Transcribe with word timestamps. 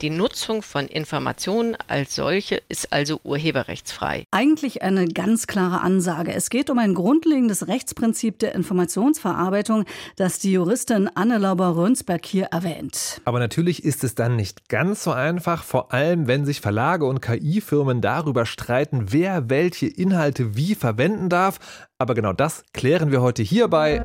Die 0.00 0.08
Nutzung 0.08 0.62
von 0.62 0.86
Informationen 0.86 1.76
als 1.86 2.14
solche 2.14 2.62
ist 2.70 2.90
also 2.90 3.20
urheberrechtsfrei. 3.22 4.24
Eigentlich 4.30 4.80
eine 4.80 5.06
ganz 5.06 5.46
klare 5.46 5.82
Ansage. 5.82 6.32
Es 6.32 6.48
geht 6.48 6.70
um 6.70 6.78
ein 6.78 6.94
grundlegendes 6.94 7.68
Rechtsprinzip 7.68 8.38
der 8.38 8.54
Informationsverarbeitung, 8.54 9.84
das 10.16 10.38
die 10.38 10.52
Juristin 10.52 11.10
Anne 11.14 11.36
Lauber-Rönsberg 11.36 12.24
hier 12.24 12.46
erwähnt. 12.46 13.20
Aber 13.26 13.40
natürlich 13.40 13.84
ist 13.84 14.02
es 14.02 14.14
dann 14.14 14.36
nicht 14.36 14.70
ganz 14.70 15.04
so 15.04 15.12
einfach, 15.12 15.64
vor 15.64 15.92
allem 15.92 16.26
wenn 16.26 16.46
sich 16.46 16.62
Verlage 16.62 17.04
und 17.04 17.20
KI-Firmen 17.20 18.00
darüber 18.00 18.46
streiten, 18.46 19.12
wer 19.12 19.50
welche 19.50 19.86
Inhalte 19.86 20.56
wie 20.56 20.74
verwenden 20.74 21.28
darf. 21.28 21.58
Aber 21.98 22.14
genau 22.14 22.32
das 22.32 22.64
klären 22.72 23.12
wir 23.12 23.20
heute 23.20 23.42
hier 23.42 23.68
bei 23.68 24.02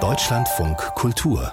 Deutschlandfunk 0.00 0.78
Kultur 0.96 1.52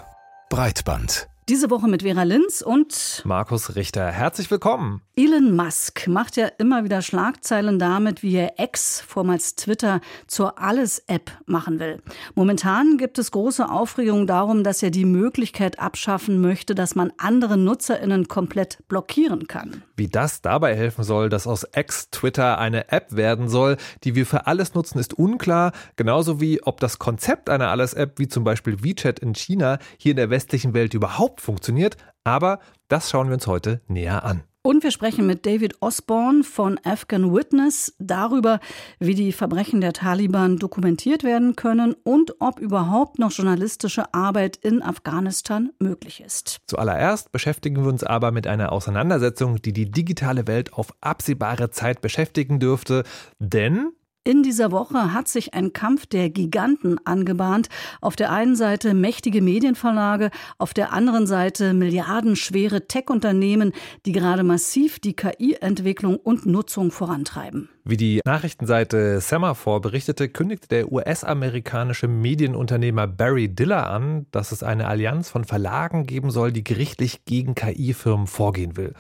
Breitband 0.50 1.30
diese 1.52 1.70
Woche 1.70 1.89
mit 1.89 2.04
Vera 2.04 2.23
Linz 2.23 2.61
und 2.61 3.23
Markus 3.25 3.75
Richter. 3.75 4.09
Herzlich 4.09 4.50
willkommen. 4.50 5.01
Elon 5.18 5.54
Musk 5.54 6.07
macht 6.07 6.37
ja 6.37 6.47
immer 6.57 6.86
wieder 6.86 7.01
Schlagzeilen 7.01 7.78
damit, 7.78 8.23
wie 8.23 8.37
er 8.37 8.54
X, 8.57 9.04
vormals 9.05 9.56
Twitter, 9.56 10.00
zur 10.28 10.57
Alles-App 10.59 11.29
machen 11.45 11.79
will. 11.79 12.01
Momentan 12.36 12.97
gibt 12.97 13.19
es 13.19 13.32
große 13.32 13.69
Aufregung 13.69 14.28
darum, 14.28 14.64
dass 14.64 14.82
er 14.82 14.92
die 14.92 15.04
Möglichkeit 15.04 15.78
abschaffen 15.78 16.39
möchte, 16.39 16.73
dass 16.73 16.95
man 16.95 17.11
andere 17.18 17.57
NutzerInnen 17.57 18.29
komplett 18.29 18.87
blockieren 18.87 19.47
kann. 19.47 19.83
Wie 19.97 20.07
das 20.07 20.42
dabei 20.42 20.73
helfen 20.73 21.04
soll, 21.04 21.28
dass 21.28 21.47
aus 21.47 21.68
X 21.75 22.09
Twitter 22.11 22.59
eine 22.59 22.93
App 22.93 23.14
werden 23.14 23.50
soll, 23.50 23.75
die 24.06 24.15
wir 24.15 24.25
für 24.25 24.47
alles 24.47 24.73
nutzen, 24.73 25.00
ist 25.00 25.15
unklar. 25.15 25.73
Genauso 25.97 26.39
wie 26.39 26.64
ob 26.64 26.79
das 26.79 26.97
Konzept 26.97 27.50
einer 27.50 27.68
Alles-App, 27.68 28.20
wie 28.20 28.29
zum 28.29 28.45
Beispiel 28.45 28.81
WeChat 28.86 29.20
in 29.20 29.36
China, 29.36 29.79
hier 29.97 30.11
in 30.11 30.18
der 30.18 30.29
westlichen 30.29 30.73
Welt 30.73 30.93
überhaupt 30.93 31.40
funktioniert. 31.41 31.97
Aber 32.23 32.59
das 32.88 33.09
schauen 33.09 33.27
wir 33.27 33.33
uns 33.33 33.47
heute 33.47 33.81
näher 33.88 34.23
an. 34.23 34.44
Und 34.63 34.83
wir 34.83 34.91
sprechen 34.91 35.25
mit 35.25 35.47
David 35.47 35.81
Osborne 35.81 36.44
von 36.44 36.80
Afghan 36.83 37.33
Witness 37.33 37.95
darüber, 37.98 38.59
wie 39.00 39.16
die 39.16 39.31
Verbrechen 39.31 39.81
der 39.81 39.92
Taliban 39.92 40.58
dokumentiert 40.58 41.23
werden 41.23 41.56
können 41.56 41.95
und 42.03 42.36
ob 42.39 42.59
überhaupt 42.59 43.17
noch 43.17 43.31
journalistische 43.31 44.14
Arbeit 44.14 44.58
in 44.58 44.83
Afghanistan 44.83 45.72
möglich 45.80 46.22
ist. 46.22 46.59
Zuallererst 46.67 47.31
beschäftigen 47.31 47.78
wir 47.78 47.89
uns 47.89 48.03
aber 48.03 48.30
mit 48.30 48.45
einer 48.45 48.72
Auseinandersetzung, 48.72 49.59
die 49.64 49.73
die 49.73 49.89
digitale 49.89 50.45
Welt 50.45 50.73
auf 50.73 50.94
absehbare 51.02 51.72
Zeit 51.72 52.02
beschäftigen 52.02 52.59
dürfte, 52.59 53.03
denn 53.39 53.94
in 54.23 54.44
dieser 54.44 54.72
Woche 54.72 55.14
hat 55.14 55.27
sich 55.27 55.55
ein 55.55 55.73
Kampf 55.73 56.05
der 56.05 56.30
Giganten 56.30 57.00
angebahnt. 57.05 57.69
Auf 58.02 58.16
der 58.16 58.31
einen 58.31 58.55
Seite 58.55 58.94
mächtige 58.94 59.41
Medienverlage, 59.41 60.30
auf 60.59 60.75
der 60.75 60.94
anderen 60.94 61.25
Seite 61.25 61.73
milliardenschwere 61.73 62.88
Tech-Unternehmen, 62.88 63.73
die 64.05 64.11
gerade 64.11 64.44
massiv 64.44 64.99
die 64.99 65.16
KI-Entwicklung 65.16 66.17
und 66.17 66.45
Nutzung 66.45 66.92
vorantreiben. 66.92 67.69
Wie 67.83 67.97
die 67.97 68.22
Nachrichtenseite 68.23 69.22
Semaphore 69.22 69.81
berichtete, 69.81 70.30
kündigte 70.30 70.67
der 70.67 70.92
US-amerikanische 70.92 72.08
Medienunternehmer 72.08 73.08
Barry 73.08 73.49
Diller 73.49 73.89
an, 73.89 74.27
dass 74.30 74.52
es 74.52 74.61
eine 74.61 74.88
Allianz 74.88 75.31
von 75.31 75.45
Verlagen 75.45 76.05
geben 76.05 76.30
soll, 76.30 76.52
die 76.52 76.64
gerichtlich 76.64 77.25
gegen 77.25 77.55
KI-Firmen 77.55 78.27
vorgehen 78.27 78.77
will. 78.77 78.94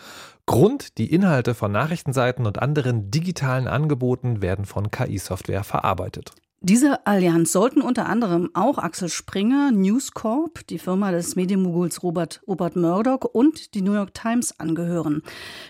Grund, 0.45 0.97
die 0.97 1.13
Inhalte 1.13 1.53
von 1.53 1.71
Nachrichtenseiten 1.71 2.45
und 2.45 2.61
anderen 2.61 3.11
digitalen 3.11 3.67
Angeboten 3.67 4.41
werden 4.41 4.65
von 4.65 4.91
KI-Software 4.91 5.63
verarbeitet. 5.63 6.33
Diese 6.63 7.07
Allianz 7.07 7.53
sollten 7.53 7.81
unter 7.81 8.07
anderem 8.07 8.51
auch 8.53 8.77
Axel 8.77 9.09
Springer, 9.09 9.71
News 9.71 10.11
Corp, 10.11 10.67
die 10.67 10.77
Firma 10.77 11.11
des 11.11 11.35
Medienmoguls 11.35 12.03
Robert, 12.03 12.39
Robert 12.47 12.75
Murdoch 12.75 13.21
und 13.33 13.73
die 13.73 13.81
New 13.81 13.95
York 13.95 14.13
Times 14.13 14.59
angehören. 14.59 15.23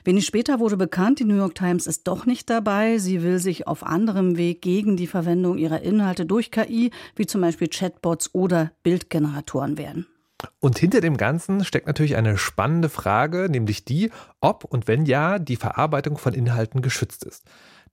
Wenig 0.04 0.26
später 0.26 0.60
wurde 0.60 0.76
bekannt, 0.76 1.20
die 1.20 1.24
New 1.24 1.38
York 1.38 1.56
Times 1.56 1.88
ist 1.88 2.10
doch 2.10 2.26
nicht 2.26 2.50
dabei. 2.50 2.98
Sie 2.98 3.24
will 3.24 3.40
sich 3.40 3.68
auf 3.68 3.86
anderem 3.86 4.36
Weg 4.36 4.62
gegen 4.62 4.98
die 4.98 5.08
Verwendung 5.08 5.58
ihrer 5.58 5.82
Inhalte 5.82 6.26
durch 6.26 6.52
KI, 6.52 6.92
wie 7.16 7.26
zum 7.26 7.40
Beispiel 7.40 7.70
Chatbots 7.70 8.36
oder 8.36 8.74
Bildgeneratoren 8.84 9.78
wehren. 9.78 10.08
Und 10.60 10.78
hinter 10.78 11.02
dem 11.02 11.18
Ganzen 11.18 11.64
steckt 11.64 11.88
natürlich 11.88 12.16
eine 12.16 12.38
spannende 12.38 12.90
Frage, 12.90 13.48
nämlich 13.50 13.86
die, 13.86 14.12
ob 14.40 14.64
und 14.64 14.88
wenn 14.88 15.06
ja, 15.06 15.40
die 15.40 15.56
Verarbeitung 15.56 16.18
von 16.18 16.34
Inhalten 16.34 16.82
geschützt 16.82 17.24
ist. 17.24 17.44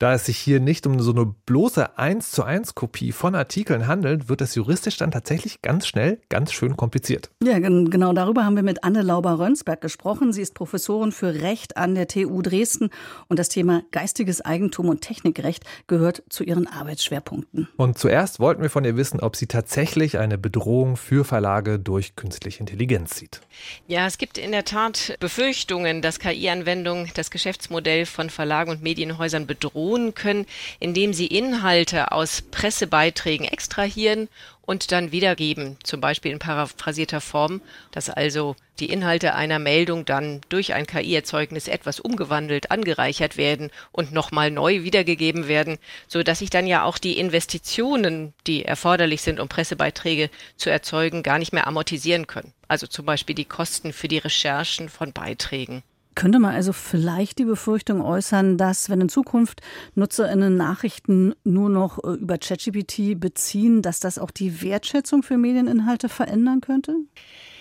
Da 0.00 0.14
es 0.14 0.26
sich 0.26 0.38
hier 0.38 0.60
nicht 0.60 0.86
um 0.86 1.00
so 1.00 1.10
eine 1.10 1.26
bloße 1.26 1.98
1 1.98 2.30
zu 2.30 2.44
1 2.44 2.76
Kopie 2.76 3.10
von 3.10 3.34
Artikeln 3.34 3.88
handelt, 3.88 4.28
wird 4.28 4.40
es 4.40 4.54
juristisch 4.54 4.96
dann 4.96 5.10
tatsächlich 5.10 5.60
ganz 5.60 5.88
schnell 5.88 6.20
ganz 6.28 6.52
schön 6.52 6.76
kompliziert. 6.76 7.30
Ja, 7.42 7.58
genau 7.58 8.12
darüber 8.12 8.44
haben 8.44 8.54
wir 8.54 8.62
mit 8.62 8.84
Anne 8.84 9.02
Lauber-Rönsberg 9.02 9.80
gesprochen. 9.80 10.32
Sie 10.32 10.40
ist 10.40 10.54
Professorin 10.54 11.10
für 11.10 11.42
Recht 11.42 11.76
an 11.76 11.96
der 11.96 12.06
TU 12.06 12.42
Dresden 12.42 12.90
und 13.26 13.40
das 13.40 13.48
Thema 13.48 13.82
geistiges 13.90 14.40
Eigentum 14.40 14.88
und 14.88 15.00
Technikrecht 15.00 15.64
gehört 15.88 16.22
zu 16.28 16.44
ihren 16.44 16.68
Arbeitsschwerpunkten. 16.68 17.66
Und 17.76 17.98
zuerst 17.98 18.38
wollten 18.38 18.62
wir 18.62 18.70
von 18.70 18.84
ihr 18.84 18.96
wissen, 18.96 19.18
ob 19.18 19.34
sie 19.34 19.48
tatsächlich 19.48 20.16
eine 20.16 20.38
Bedrohung 20.38 20.96
für 20.96 21.24
Verlage 21.24 21.80
durch 21.80 22.14
künstliche 22.14 22.60
Intelligenz 22.60 23.16
sieht. 23.16 23.40
Ja, 23.88 24.06
es 24.06 24.16
gibt 24.16 24.38
in 24.38 24.52
der 24.52 24.64
Tat 24.64 25.16
Befürchtungen, 25.18 26.02
dass 26.02 26.20
KI-Anwendungen 26.20 27.10
das 27.14 27.32
Geschäftsmodell 27.32 28.06
von 28.06 28.30
Verlagen 28.30 28.70
und 28.70 28.80
Medienhäusern 28.80 29.48
bedrohen 29.48 29.87
belohnen 29.88 30.14
können, 30.14 30.46
indem 30.80 31.12
sie 31.14 31.26
Inhalte 31.26 32.12
aus 32.12 32.42
Pressebeiträgen 32.42 33.46
extrahieren 33.46 34.28
und 34.62 34.92
dann 34.92 35.12
wiedergeben, 35.12 35.78
zum 35.82 36.02
Beispiel 36.02 36.30
in 36.30 36.38
paraphrasierter 36.38 37.22
Form, 37.22 37.62
dass 37.90 38.10
also 38.10 38.54
die 38.80 38.90
Inhalte 38.90 39.34
einer 39.34 39.58
Meldung 39.58 40.04
dann 40.04 40.42
durch 40.50 40.74
ein 40.74 40.86
KI-Erzeugnis 40.86 41.68
etwas 41.68 42.00
umgewandelt, 42.00 42.70
angereichert 42.70 43.38
werden 43.38 43.70
und 43.92 44.12
nochmal 44.12 44.50
neu 44.50 44.82
wiedergegeben 44.82 45.48
werden, 45.48 45.78
so 46.06 46.22
dass 46.22 46.40
sich 46.40 46.50
dann 46.50 46.66
ja 46.66 46.84
auch 46.84 46.98
die 46.98 47.18
Investitionen, 47.18 48.34
die 48.46 48.64
erforderlich 48.66 49.22
sind, 49.22 49.40
um 49.40 49.48
Pressebeiträge 49.48 50.28
zu 50.56 50.68
erzeugen, 50.68 51.22
gar 51.22 51.38
nicht 51.38 51.54
mehr 51.54 51.66
amortisieren 51.66 52.26
können. 52.26 52.52
Also 52.68 52.86
zum 52.86 53.06
Beispiel 53.06 53.34
die 53.34 53.46
Kosten 53.46 53.94
für 53.94 54.08
die 54.08 54.18
Recherchen 54.18 54.90
von 54.90 55.14
Beiträgen. 55.14 55.82
Könnte 56.18 56.40
man 56.40 56.52
also 56.52 56.72
vielleicht 56.72 57.38
die 57.38 57.44
Befürchtung 57.44 58.02
äußern, 58.02 58.58
dass 58.58 58.90
wenn 58.90 59.02
in 59.02 59.08
Zukunft 59.08 59.60
NutzerInnen 59.94 60.56
Nachrichten 60.56 61.32
nur 61.44 61.70
noch 61.70 62.02
äh, 62.02 62.14
über 62.14 62.38
ChatGPT 62.38 63.20
beziehen, 63.20 63.82
dass 63.82 64.00
das 64.00 64.18
auch 64.18 64.32
die 64.32 64.60
Wertschätzung 64.60 65.22
für 65.22 65.36
Medieninhalte 65.36 66.08
verändern 66.08 66.60
könnte? 66.60 66.96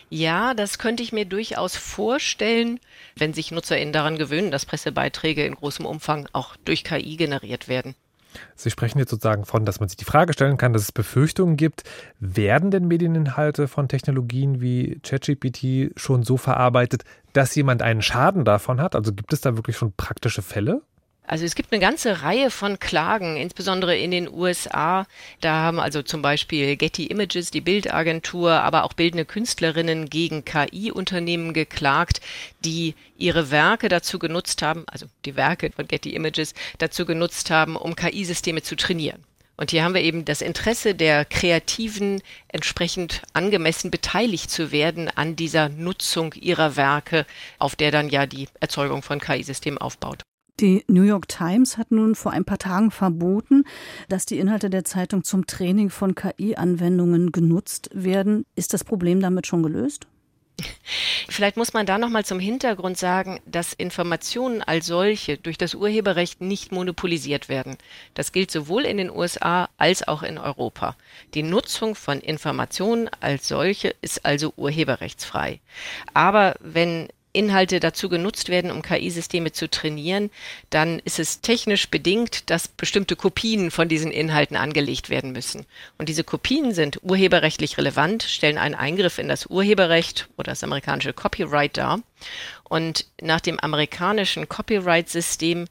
Ja, 0.09 0.56
das 0.56 0.79
könnte 0.79 1.03
ich 1.03 1.13
mir 1.13 1.25
durchaus 1.25 1.75
vorstellen, 1.75 2.79
wenn 3.16 3.31
sich 3.31 3.51
NutzerInnen 3.51 3.94
daran 3.94 4.18
gewöhnen, 4.18 4.50
dass 4.50 4.66
Pressebeiträge 4.66 5.45
in 5.45 5.53
großem 5.53 5.85
Umfang 5.85 6.28
auch 6.34 6.56
durch 6.56 6.84
KI 6.84 7.16
generiert 7.16 7.68
werden. 7.68 7.94
Sie 8.56 8.70
sprechen 8.70 9.00
jetzt 9.00 9.09
sozusagen 9.09 9.46
von, 9.46 9.66
dass 9.66 9.80
man 9.80 9.90
sich 9.90 9.98
die 9.98 10.06
Frage 10.06 10.34
stellen 10.34 10.58
kann, 10.58 10.74
dass 10.74 10.84
es 10.84 10.92
Befürchtungen 10.92 11.58
gibt. 11.58 11.84
Werden 12.20 12.72
denn 12.72 12.88
Medieninhalte 12.88 13.68
von 13.68 13.88
Technologien 13.88 14.62
wie 14.62 15.00
ChatGPT 15.03 16.00
schon 16.00 16.24
so 16.24 16.38
verarbeitet, 16.38 17.03
dass 17.34 17.56
jemand 17.56 17.81
einen 17.81 18.02
Schaden 18.02 18.46
davon 18.46 18.81
hat? 18.81 18.96
Also 18.96 19.14
gibt 19.14 19.34
es 19.34 19.42
da 19.42 19.56
wirklich 19.56 19.78
schon 19.78 19.94
praktische 19.94 20.42
Fälle? 20.42 20.81
Also 21.30 21.44
es 21.44 21.56
gibt 21.56 21.74
eine 21.74 21.82
ganze 21.82 22.24
Reihe 22.24 22.50
von 22.50 22.80
Klagen, 22.80 23.36
insbesondere 23.36 23.98
in 23.98 24.12
den 24.12 24.30
USA. 24.34 25.06
Da 25.42 25.56
haben 25.56 25.78
also 25.78 26.02
zum 26.02 26.22
Beispiel 26.22 26.78
Getty 26.78 27.08
Images, 27.08 27.52
die 27.52 27.60
Bildagentur, 27.60 28.54
aber 28.54 28.86
auch 28.86 28.94
bildende 28.94 29.26
Künstlerinnen 29.26 30.10
gegen 30.10 30.46
KI-Unternehmen 30.46 31.52
geklagt, 31.52 32.22
die 32.64 32.96
ihre 33.18 33.52
Werke 33.52 33.90
dazu 33.90 34.20
genutzt 34.20 34.62
haben, 34.62 34.86
also 34.88 35.06
die 35.26 35.36
Werke 35.36 35.70
von 35.76 35.86
Getty 35.86 36.16
Images 36.16 36.54
dazu 36.78 37.06
genutzt 37.06 37.52
haben, 37.52 37.76
um 37.76 37.98
KI-Systeme 37.98 38.62
zu 38.62 38.78
trainieren. 38.78 39.22
Und 39.58 39.72
hier 39.72 39.84
haben 39.84 39.96
wir 39.96 40.04
eben 40.04 40.24
das 40.24 40.42
Interesse 40.42 40.96
der 40.96 41.26
Kreativen, 41.26 42.22
entsprechend 42.48 43.24
angemessen 43.34 43.92
beteiligt 43.92 44.50
zu 44.50 44.72
werden 44.72 45.10
an 45.10 45.36
dieser 45.36 45.68
Nutzung 45.68 46.34
ihrer 46.36 46.78
Werke, 46.78 47.26
auf 47.60 47.76
der 47.76 47.92
dann 47.92 48.08
ja 48.08 48.28
die 48.28 48.48
Erzeugung 48.62 49.01
von 49.01 49.19
KI-Systemen 49.19 49.80
aufbaut. 49.80 50.26
Die 50.59 50.83
New 50.88 51.04
York 51.04 51.27
Times 51.27 51.77
hat 51.77 51.92
nun 51.92 52.15
vor 52.15 52.31
ein 52.31 52.44
paar 52.44 52.57
Tagen 52.57 52.89
verboten, 52.89 53.63
dass 54.09 54.25
die 54.25 54.39
Inhalte 54.39 54.71
der 54.71 54.83
Zeitung 54.83 55.24
zum 55.24 55.45
Training 55.45 55.92
von 55.92 56.15
KI-Anwendungen 56.15 57.31
genutzt 57.31 57.92
werden. 57.94 58.44
Ist 58.56 58.74
das 58.74 58.83
Problem 58.83 59.19
damit 59.21 59.45
schon 59.45 59.62
gelöst? 59.62 60.07
Vielleicht 61.30 61.57
muss 61.57 61.74
man 61.74 61.86
da 61.86 62.00
noch 62.00 62.09
mal 62.09 62.25
zum 62.25 62.39
Hintergrund 62.39 62.98
sagen, 62.98 63.39
dass 63.45 63.74
Informationen 63.74 64.63
als 64.63 64.88
solche 64.88 65.38
durch 65.38 65.59
das 65.59 65.75
Urheberrecht 65.75 66.42
nicht 66.42 66.71
monopolisiert 66.71 67.50
werden. 67.50 67.77
Das 68.15 68.31
gilt 68.31 68.50
sowohl 68.50 68.86
in 68.86 68.98
den 68.98 69.12
USA 69.12 69.69
als 69.77 70.07
auch 70.07 70.24
in 70.24 70.39
Europa. 70.39 70.95
Die 71.36 71.44
Nutzung 71.44 71.94
von 71.94 72.19
Informationen 72.19 73.10
als 73.19 73.48
solche 73.48 73.94
ist 74.01 74.25
also 74.25 74.53
urheberrechtsfrei. 74.56 75.60
Aber 76.15 76.56
wenn 76.60 77.10
Inhalte 77.38 77.80
dazu 77.80 78.10
genutzt 78.10 78.50
werden, 78.50 78.72
um 78.72 78.81
KI-Systeme 78.81 79.51
zu 79.51 79.69
trainieren, 79.69 80.31
dann 80.69 81.00
ist 81.00 81.19
es 81.19 81.42
technisch 81.42 81.89
bedingt, 81.89 82.50
dass 82.50 82.68
bestimmte 82.68 83.16
Kopien 83.16 83.69
von 83.72 83.88
diesen 83.88 84.12
Inhalten 84.12 84.57
angelegt 84.57 85.10
werden 85.10 85.31
müssen. 85.31 85.66
Und 85.98 86.10
diese 86.10 86.24
Kopien 86.24 86.74
sind 86.74 87.00
urheberrechtlich 87.04 87.78
relevant, 87.78 88.24
stellen 88.24 88.57
einen 88.57 88.75
Eingriff 88.75 89.19
in 89.19 89.28
das 89.28 89.45
Urheberrecht 89.45 90.28
oder 90.38 90.51
das 90.51 90.63
amerikanische 90.63 91.13
Copyright 91.13 91.78
dar. 91.78 92.01
Und 92.63 93.06
nach 93.22 93.42
dem 93.42 93.60
amerikanischen 93.60 94.50
Copyright-System 94.50 95.68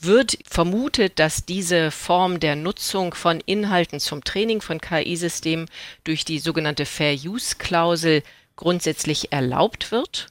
wird 0.00 0.38
vermutet, 0.48 1.18
dass 1.18 1.44
diese 1.44 1.90
Form 1.90 2.40
der 2.40 2.56
Nutzung 2.56 3.12
von 3.14 3.40
Inhalten 3.40 4.00
zum 4.00 4.24
Training 4.24 4.62
von 4.62 4.80
KI-Systemen 4.80 5.68
durch 6.04 6.24
die 6.24 6.38
sogenannte 6.38 6.86
Fair-Use-Klausel 6.86 8.22
grundsätzlich 8.56 9.32
erlaubt 9.32 9.92
wird. 9.92 10.28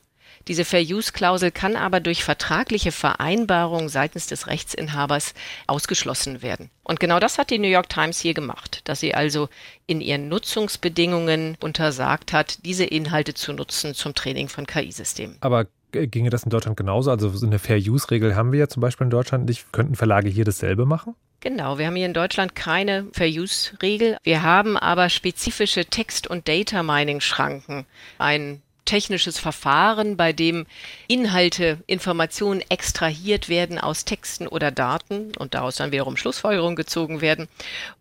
Diese 0.50 0.66
Fair-Use-Klausel 0.66 1.52
kann 1.52 1.76
aber 1.76 2.00
durch 2.00 2.24
vertragliche 2.24 2.92
Vereinbarung 2.92 3.88
seitens 3.88 4.26
des 4.26 4.48
Rechtsinhabers 4.48 5.36
ausgeschlossen 5.68 6.42
werden. 6.42 6.72
Und 6.84 7.00
genau 7.00 7.20
das 7.20 7.38
hat 7.38 7.52
die 7.52 7.60
New 7.60 7.68
York 7.68 7.88
Times 7.88 8.20
hier 8.20 8.34
gemacht, 8.34 8.82
dass 8.86 9.00
sie 9.00 9.14
also 9.14 9.48
in 9.86 10.02
ihren 10.02 10.28
Nutzungsbedingungen 10.28 11.56
untersagt 11.62 12.34
hat, 12.34 12.66
diese 12.66 12.84
Inhalte 12.84 13.36
zu 13.36 13.54
nutzen 13.54 13.94
zum 13.94 14.16
Training 14.16 14.50
von 14.50 14.66
KI-Systemen. 14.66 15.38
Aber 15.42 15.68
ginge 15.92 16.32
das 16.32 16.44
in 16.44 16.50
Deutschland 16.50 16.78
genauso? 16.78 17.12
Also 17.12 17.30
so 17.30 17.46
eine 17.46 17.60
Fair-Use-Regel 17.60 18.36
haben 18.36 18.52
wir 18.52 18.60
ja 18.60 18.68
zum 18.68 18.82
Beispiel 18.82 19.06
in 19.06 19.12
Deutschland 19.12 19.46
nicht. 19.46 19.72
Könnten 19.72 19.96
Verlage 19.96 20.30
hier 20.30 20.46
dasselbe 20.46 20.88
machen? 20.88 21.14
Genau, 21.42 21.78
wir 21.78 21.86
haben 21.86 21.96
hier 21.96 22.08
in 22.08 22.16
Deutschland 22.16 22.56
keine 22.56 23.06
Fair-Use-Regel. 23.14 24.18
Wir 24.24 24.42
haben 24.42 24.78
aber 24.78 25.10
spezifische 25.10 25.86
Text- 25.86 26.26
und 26.26 26.48
Data-Mining-Schranken. 26.48 27.86
Ein 28.18 28.64
technisches 28.90 29.38
Verfahren, 29.38 30.18
bei 30.18 30.34
dem 30.34 30.66
Inhalte, 31.08 31.78
Informationen 31.86 32.64
extrahiert 32.70 33.48
werden 33.48 33.78
aus 33.78 34.04
Texten 34.04 34.48
oder 34.48 34.72
Daten 34.72 35.32
und 35.38 35.54
daraus 35.54 35.76
dann 35.76 35.92
wiederum 35.92 36.18
Schlussfolgerungen 36.18 36.76
gezogen 36.76 37.22
werden. 37.22 37.48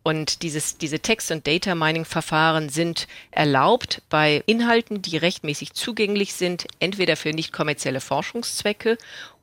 Und 0.03 0.43
dieses, 0.43 0.79
diese 0.79 1.01
Text- 1.01 1.31
und 1.31 1.47
Data 1.47 1.75
Mining-Verfahren 1.75 2.71
sind 2.71 3.07
erlaubt 3.31 4.01
bei 4.09 4.43
Inhalten, 4.47 5.03
die 5.03 5.19
rechtmäßig 5.19 5.75
zugänglich 5.75 6.33
sind, 6.33 6.67
entweder 6.81 7.17
für 7.17 7.35
nicht 7.35 7.53
kommerzielle 7.53 8.01
Forschungszwecke 8.01 8.97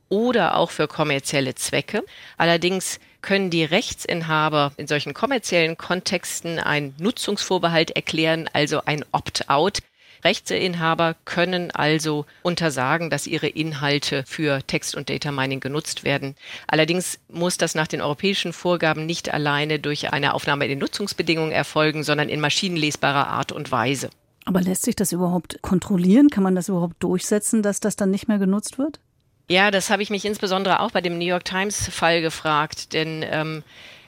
oder 0.08 0.56
auch 0.56 0.72
für 0.72 0.88
kommerzielle 0.88 1.54
Zwecke. 1.54 2.02
Allerdings 2.38 2.98
können 3.22 3.50
die 3.50 3.64
Rechtsinhaber 3.64 4.72
in 4.78 4.88
solchen 4.88 5.14
kommerziellen 5.14 5.76
Kontexten 5.76 6.58
einen 6.58 6.96
Nutzungsvorbehalt 6.98 7.92
erklären, 7.92 8.50
also 8.52 8.82
ein 8.84 9.04
Opt-out. 9.12 9.78
Rechteinhaber 10.24 11.16
können 11.24 11.70
also 11.70 12.26
untersagen, 12.42 13.10
dass 13.10 13.26
ihre 13.26 13.48
Inhalte 13.48 14.24
für 14.26 14.66
Text- 14.66 14.94
und 14.94 15.10
Data 15.10 15.32
Mining 15.32 15.60
genutzt 15.60 16.04
werden. 16.04 16.34
Allerdings 16.66 17.18
muss 17.28 17.58
das 17.58 17.74
nach 17.74 17.86
den 17.86 18.00
europäischen 18.00 18.52
Vorgaben 18.52 19.06
nicht 19.06 19.32
alleine 19.32 19.78
durch 19.78 20.12
eine 20.12 20.34
Aufnahme 20.34 20.64
in 20.64 20.70
den 20.70 20.78
Nutzungsbedingungen 20.78 21.52
erfolgen, 21.52 22.02
sondern 22.02 22.28
in 22.28 22.40
maschinenlesbarer 22.40 23.28
Art 23.28 23.52
und 23.52 23.70
Weise. 23.70 24.10
Aber 24.44 24.60
lässt 24.60 24.82
sich 24.82 24.94
das 24.94 25.12
überhaupt 25.12 25.60
kontrollieren? 25.60 26.30
Kann 26.30 26.44
man 26.44 26.54
das 26.54 26.68
überhaupt 26.68 27.02
durchsetzen, 27.02 27.62
dass 27.62 27.80
das 27.80 27.96
dann 27.96 28.10
nicht 28.10 28.28
mehr 28.28 28.38
genutzt 28.38 28.78
wird? 28.78 29.00
Ja, 29.48 29.70
das 29.70 29.90
habe 29.90 30.02
ich 30.02 30.10
mich 30.10 30.24
insbesondere 30.24 30.80
auch 30.80 30.90
bei 30.90 31.00
dem 31.00 31.18
New 31.18 31.24
York 31.24 31.44
Times-Fall 31.44 32.20
gefragt, 32.20 32.92
denn 32.92 33.24
ähm, 33.28 33.62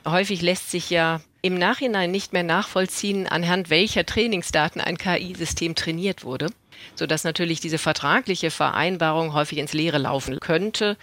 häufig 0.07 0.43
lässt 0.43 0.71
sich 0.71 0.91
ja 0.91 1.21
im 1.43 1.55
Nachhinein 1.57 2.11
nicht 2.11 2.33
mehr 2.33 2.43
nachvollziehen, 2.43 3.27
anhand 3.27 3.71
welcher 3.71 4.05
Trainingsdaten 4.05 4.81
ein 4.81 4.99
KI-System 4.99 5.75
trainiert 5.75 6.25
wurde 6.25 6.49
sodass 6.95 7.25
natürlich 7.25 7.61
diese 7.61 7.79
vertragliche 7.79 8.51
Vereinbarung 8.51 9.33
häufig 9.33 9.59
ins 9.59 9.73
Leere 9.73 9.99
laufen 9.99 10.41
könnte. 10.41 10.97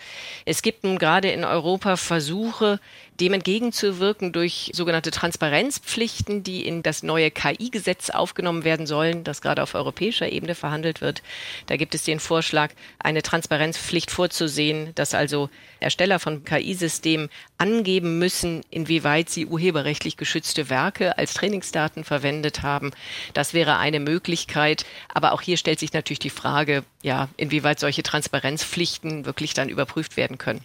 Es 0.45 0.61
gibt 0.61 0.83
nun 0.83 0.97
gerade 0.97 1.29
in 1.29 1.43
Europa 1.43 1.97
Versuche, 1.97 2.79
dem 3.19 3.33
entgegenzuwirken 3.33 4.31
durch 4.31 4.71
sogenannte 4.73 5.11
Transparenzpflichten, 5.11 6.43
die 6.43 6.65
in 6.65 6.83
das 6.83 7.03
neue 7.03 7.31
KI-Gesetz 7.31 8.09
aufgenommen 8.09 8.63
werden 8.63 8.87
sollen, 8.87 9.23
das 9.23 9.41
gerade 9.41 9.63
auf 9.63 9.75
europäischer 9.75 10.31
Ebene 10.31 10.55
verhandelt 10.55 11.01
wird. 11.01 11.23
Da 11.67 11.77
gibt 11.77 11.95
es 11.95 12.03
den 12.03 12.19
Vorschlag, 12.19 12.71
eine 12.99 13.21
Transparenzpflicht 13.21 14.11
vorzusehen, 14.11 14.93
dass 14.95 15.13
also 15.13 15.49
Ersteller 15.79 16.19
von 16.19 16.43
KI-Systemen 16.43 17.29
angeben 17.57 18.19
müssen, 18.19 18.63
inwieweit 18.69 19.29
sie 19.29 19.45
urheberrechtlich 19.45 20.17
geschützte 20.17 20.69
Werke 20.69 21.17
als 21.17 21.33
Trainingsdaten 21.33 22.03
verwendet 22.03 22.63
haben. 22.63 22.91
Das 23.33 23.53
wäre 23.53 23.77
eine 23.77 23.99
Möglichkeit. 23.99 24.85
Aber 25.13 25.31
auch 25.31 25.41
hier 25.41 25.57
stellt 25.57 25.79
sich 25.79 25.93
natürlich 25.93 26.19
die 26.19 26.29
Frage, 26.29 26.83
ja, 27.01 27.29
inwieweit 27.37 27.79
solche 27.79 28.03
Transparenzpflichten 28.03 29.25
wirklich 29.25 29.53
dann 29.53 29.69
überprüft 29.69 30.17
werden 30.17 30.37
können. 30.37 30.61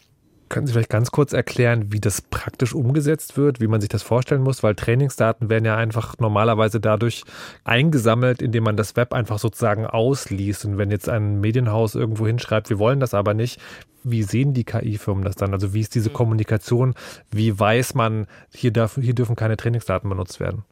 Können 0.51 0.67
Sie 0.67 0.73
vielleicht 0.73 0.91
ganz 0.91 1.13
kurz 1.13 1.33
erklären, 1.33 1.93
wie 1.93 2.01
das 2.01 2.23
praktisch 2.23 2.75
umgesetzt 2.75 3.37
wird, 3.37 3.61
wie 3.61 3.69
man 3.69 3.81
sich 3.81 3.89
das 3.89 4.03
vorstellen 4.03 4.43
muss? 4.43 4.65
Weil 4.65 4.75
Trainingsdaten 4.75 5.49
werden 5.49 5.65
ja 5.65 5.77
einfach 5.77 6.19
normalerweise 6.19 6.81
dadurch 6.81 7.23
eingesammelt, 7.63 8.43
indem 8.43 8.65
man 8.65 8.77
das 8.77 8.97
Web 8.97 9.15
einfach 9.15 9.39
sozusagen 9.39 9.87
ausliest. 9.87 10.65
Und 10.65 10.77
wenn 10.77 10.91
jetzt 10.91 11.09
ein 11.09 11.41
Medienhaus 11.41 11.95
irgendwo 11.95 12.27
hinschreibt, 12.27 12.69
wir 12.69 12.81
wollen 12.81 12.99
das 12.99 13.15
aber 13.15 13.33
nicht, 13.33 13.61
wie 14.03 14.25
sehen 14.25 14.53
die 14.53 14.65
KI-Firmen 14.65 15.23
das 15.25 15.37
dann? 15.37 15.53
Also 15.53 15.73
wie 15.73 15.81
ist 15.81 15.95
diese 15.95 16.11
mhm. 16.11 16.15
Kommunikation? 16.15 16.95
Wie 17.31 17.57
weiß 17.57 17.95
man, 17.95 18.27
hier, 18.53 18.73
darf, 18.73 18.99
hier 19.01 19.15
dürfen 19.15 19.37
keine 19.37 19.57
Trainingsdaten 19.57 20.11
benutzt 20.11 20.41
werden? 20.41 20.65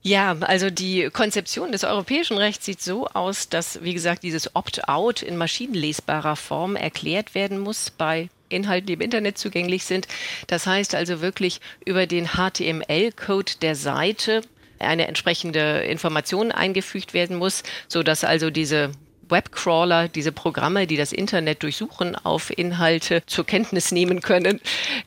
Ja, 0.00 0.34
also 0.40 0.70
die 0.70 1.10
Konzeption 1.12 1.72
des 1.72 1.84
europäischen 1.84 2.38
Rechts 2.38 2.64
sieht 2.64 2.80
so 2.80 3.06
aus, 3.08 3.50
dass, 3.50 3.82
wie 3.82 3.92
gesagt, 3.92 4.22
dieses 4.22 4.56
Opt-out 4.56 5.20
in 5.20 5.36
maschinenlesbarer 5.36 6.36
Form 6.36 6.74
erklärt 6.74 7.34
werden 7.34 7.58
muss 7.58 7.90
bei 7.90 8.30
Inhalten, 8.48 8.86
die 8.86 8.92
im 8.94 9.00
Internet 9.00 9.38
zugänglich 9.38 9.84
sind. 9.84 10.08
Das 10.46 10.66
heißt 10.66 10.94
also 10.94 11.20
wirklich 11.20 11.60
über 11.84 12.06
den 12.06 12.28
HTML-Code 12.28 13.52
der 13.62 13.74
Seite 13.74 14.42
eine 14.78 15.06
entsprechende 15.06 15.80
Information 15.80 16.52
eingefügt 16.52 17.14
werden 17.14 17.36
muss, 17.36 17.62
so 17.88 18.02
dass 18.02 18.24
also 18.24 18.50
diese 18.50 18.92
Webcrawler, 19.28 20.08
diese 20.08 20.32
Programme, 20.32 20.86
die 20.86 20.96
das 20.96 21.12
Internet 21.12 21.62
durchsuchen, 21.62 22.16
auf 22.16 22.56
Inhalte 22.56 23.22
zur 23.26 23.44
Kenntnis 23.44 23.92
nehmen 23.92 24.20
können, 24.20 24.60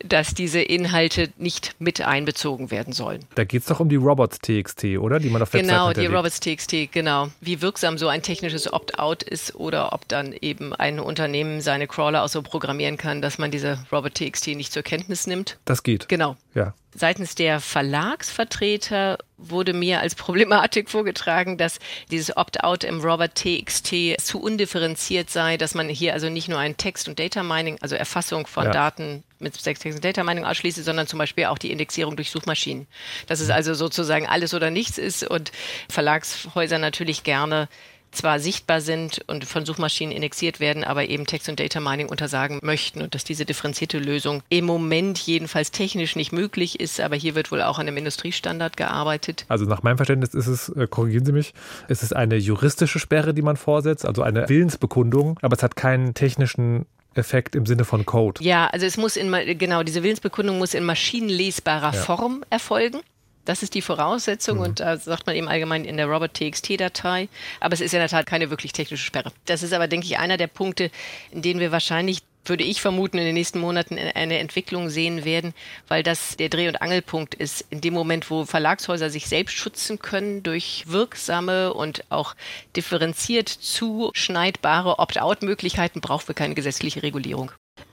dass 0.04 0.34
diese 0.34 0.62
Inhalte 0.62 1.30
nicht 1.38 1.76
mit 1.80 2.02
einbezogen 2.02 2.72
werden 2.72 2.94
sollen. 2.94 3.26
Da 3.36 3.44
geht 3.44 3.62
es 3.62 3.68
doch 3.68 3.80
um 3.80 3.90
die 3.90 3.96
Robots.txt, 3.96 4.84
oder? 5.00 5.20
Die 5.20 5.30
man 5.30 5.42
auf 5.42 5.54
Webseiten 5.54 5.68
Genau, 5.68 5.94
die 5.94 6.06
Robots.txt, 6.06 6.92
genau. 6.92 7.30
Wie 7.42 7.62
wirksam 7.62 7.98
so 7.98 8.08
ein 8.08 8.22
technisches 8.22 8.72
Opt-out 8.72 9.24
ist 9.24 9.56
oder 9.56 9.94
ob 9.94 10.08
dann 10.08 10.34
eben 10.42 10.74
ein 10.74 11.00
Unternehmen 11.00 11.62
seine 11.62 11.88
Crawler 11.88 12.24
auch 12.24 12.30
so 12.30 12.42
programmieren 12.42 12.98
kann, 12.98 13.22
dass 13.22 13.38
man 13.38 13.52
diese 13.52 13.80
Robot.txt 13.92 14.48
nicht 14.48 14.74
zur 14.74 14.84
Kenntnis 14.84 15.28
nimmt. 15.28 15.58
Das 15.66 15.84
geht. 15.84 16.10
Genau. 16.10 16.36
Ja. 16.54 16.74
Seitens 16.96 17.36
der 17.36 17.60
Verlagsvertreter 17.60 19.20
wurde 19.38 19.74
mir 19.74 20.00
als 20.00 20.16
Problematik 20.16 20.90
vorgetragen, 20.90 21.58
dass 21.58 21.80
dieses 22.10 22.36
Opt-out 22.36 22.84
im 22.84 23.00
Robert 23.02 23.36
TXT 23.36 24.20
zu 24.20 24.42
undifferenziert 24.42 25.30
sei, 25.30 25.58
dass 25.58 25.76
man 25.76 25.88
hier 25.88 26.14
also 26.14 26.30
nicht 26.30 26.48
nur 26.48 26.60
ein 26.60 26.78
Text- 26.78 27.08
und 27.08 27.20
Data 27.20 27.44
Mining, 27.44 27.78
also 27.82 27.96
Erfassung 27.96 28.48
von 28.48 28.66
ja. 28.66 28.72
Daten 28.72 29.24
mit 29.38 29.62
Text 29.62 29.86
und 29.86 30.04
Data 30.04 30.24
Mining 30.24 30.46
ausschließe, 30.46 30.84
sondern 30.84 31.08
zum 31.08 31.20
Beispiel 31.20 31.46
auch 31.46 31.58
die 31.58 31.72
Indexierung 31.72 32.16
durch 32.16 32.32
Suchmaschinen. 32.32 32.88
Dass 33.28 33.40
es 33.40 33.48
mhm. 33.48 33.54
also 33.54 33.74
sozusagen 33.74 34.28
alles 34.28 34.54
oder 34.54 34.70
nichts 34.72 34.98
ist 34.98 35.24
und 35.24 35.52
Verlagshäuser 35.90 36.80
natürlich 36.80 37.24
gerne 37.24 37.70
zwar 38.12 38.40
sichtbar 38.40 38.82
sind 38.82 39.22
und 39.28 39.46
von 39.46 39.66
Suchmaschinen 39.66 40.16
indexiert 40.16 40.60
werden, 40.60 40.84
aber 40.84 41.08
eben 41.08 41.26
Text- 41.26 41.50
und 41.50 41.60
Data 41.60 41.80
Mining 41.80 42.10
untersagen 42.10 42.60
möchten 42.62 43.02
und 43.02 43.16
dass 43.16 43.24
diese 43.24 43.46
differenzierte 43.46 44.00
Lösung 44.00 44.42
im 44.50 44.66
Moment 44.66 45.20
jedenfalls 45.20 45.72
technisch 45.72 46.16
nicht 46.16 46.32
möglich 46.32 46.80
ist, 46.80 47.00
aber 47.00 47.16
hier 47.16 47.36
wird 47.36 47.52
wohl 47.52 47.62
auch 47.62 47.80
an 47.80 47.88
einem 47.88 47.98
Industriestandard 47.98 48.78
gearbeitet. 48.78 49.46
Also 49.48 49.66
nach 49.66 49.84
meinem 49.84 49.98
Verständnis 49.98 50.34
ist 50.34 50.48
es, 50.48 50.70
äh, 50.70 50.88
korrigieren 50.88 51.26
Sie 51.26 51.32
mich, 51.32 51.54
ist 51.88 52.04
es 52.04 52.14
eine 52.14 52.36
juristische 52.36 53.00
Sperre, 53.00 53.34
die 53.34 53.42
man 53.42 53.58
vorsetzt, 53.58 54.06
also 54.06 54.24
eine 54.24 54.48
Willensbekundung, 54.50 55.38
aber 55.42 55.56
es 55.56 55.64
hat 55.64 55.76
keinen 55.76 56.14
technischen 56.14 56.86
Effekt 57.16 57.56
im 57.56 57.66
Sinne 57.66 57.86
von 57.86 58.06
Code. 58.06 58.44
Ja, 58.44 58.68
also 58.68 58.86
es 58.86 58.98
muss 58.98 59.16
in, 59.16 59.32
genau, 59.58 59.84
diese 59.84 60.04
Willensbekundung 60.04 60.58
muss 60.58 60.74
in 60.74 60.84
maschinenlesbarer 60.84 61.94
ja. 61.94 62.02
Form 62.02 62.44
erfolgen. 62.50 63.00
Das 63.46 63.64
ist 63.64 63.74
die 63.74 63.82
Voraussetzung 63.82 64.58
mhm. 64.58 64.64
und 64.64 64.80
da 64.80 64.98
sagt 64.98 65.26
man 65.26 65.36
eben 65.36 65.48
allgemein 65.48 65.86
in 65.86 65.98
der 65.98 66.08
Robert.txt-Datei. 66.08 67.30
Aber 67.60 67.74
es 67.74 67.82
ist 67.82 67.94
in 67.94 68.00
der 68.00 68.10
Tat 68.10 68.26
keine 68.26 68.50
wirklich 68.50 68.74
technische 68.74 69.04
Sperre. 69.04 69.32
Das 69.46 69.64
ist 69.64 69.74
aber, 69.74 69.88
denke 69.88 70.06
ich, 70.06 70.20
einer 70.20 70.38
der 70.38 70.48
Punkte, 70.48 70.92
in 71.32 71.42
denen 71.42 71.60
wir 71.60 71.72
wahrscheinlich 71.72 72.22
würde 72.46 72.64
ich 72.64 72.82
vermuten, 72.82 73.18
in 73.18 73.26
den 73.26 73.36
nächsten 73.36 73.60
Monaten 73.60 73.98
eine 73.98 74.40
Entwicklung 74.40 74.90
sehen 74.90 75.24
werden, 75.24 75.54
weil 75.88 76.04
das 76.04 76.36
der 76.38 76.50
Dreh- 76.50 76.68
und 76.68 76.82
Angelpunkt 76.82 77.36
ist. 77.36 77.66
In 77.70 77.82
dem 77.82 77.94
Moment, 77.94 78.30
wo 78.30 78.46
Verlagshäuser 78.46 79.10
sich 79.10 79.28
selbst 79.28 79.56
schützen 79.56 80.00
können 80.00 80.42
durch 80.44 80.86
wirksame 80.88 81.74
und 81.74 82.04
auch 82.10 82.36
differenziert 82.76 83.50
zuschneidbare 83.50 85.00
Opt-out-Möglichkeiten, 85.00 86.02
brauchen 86.02 86.28
wir 86.28 86.36
keine 86.36 86.56
gesetzliche 86.56 87.04
Regulierung. 87.04 87.52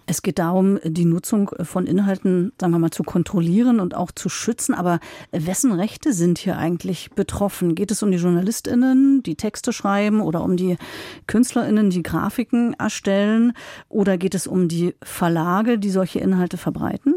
Es 0.08 0.22
geht 0.22 0.38
darum, 0.38 0.78
die 0.84 1.04
Nutzung 1.04 1.50
von 1.62 1.86
Inhalten, 1.86 2.52
sagen 2.60 2.72
wir 2.72 2.78
mal, 2.78 2.92
zu 2.92 3.02
kontrollieren 3.02 3.80
und 3.80 3.96
auch 3.96 4.12
zu 4.12 4.28
schützen. 4.28 4.72
Aber 4.72 5.00
wessen 5.32 5.72
Rechte 5.72 6.12
sind 6.12 6.38
hier 6.38 6.56
eigentlich 6.58 7.10
betroffen? 7.10 7.74
Geht 7.74 7.90
es 7.90 8.04
um 8.04 8.12
die 8.12 8.18
JournalistInnen, 8.18 9.24
die 9.24 9.34
Texte 9.34 9.72
schreiben 9.72 10.20
oder 10.20 10.42
um 10.42 10.56
die 10.56 10.76
KünstlerInnen, 11.26 11.90
die 11.90 12.04
Grafiken 12.04 12.74
erstellen? 12.74 13.52
Oder 13.88 14.16
geht 14.16 14.36
es 14.36 14.46
um 14.46 14.68
die 14.68 14.94
Verlage, 15.02 15.76
die 15.76 15.90
solche 15.90 16.20
Inhalte 16.20 16.56
verbreiten? 16.56 17.15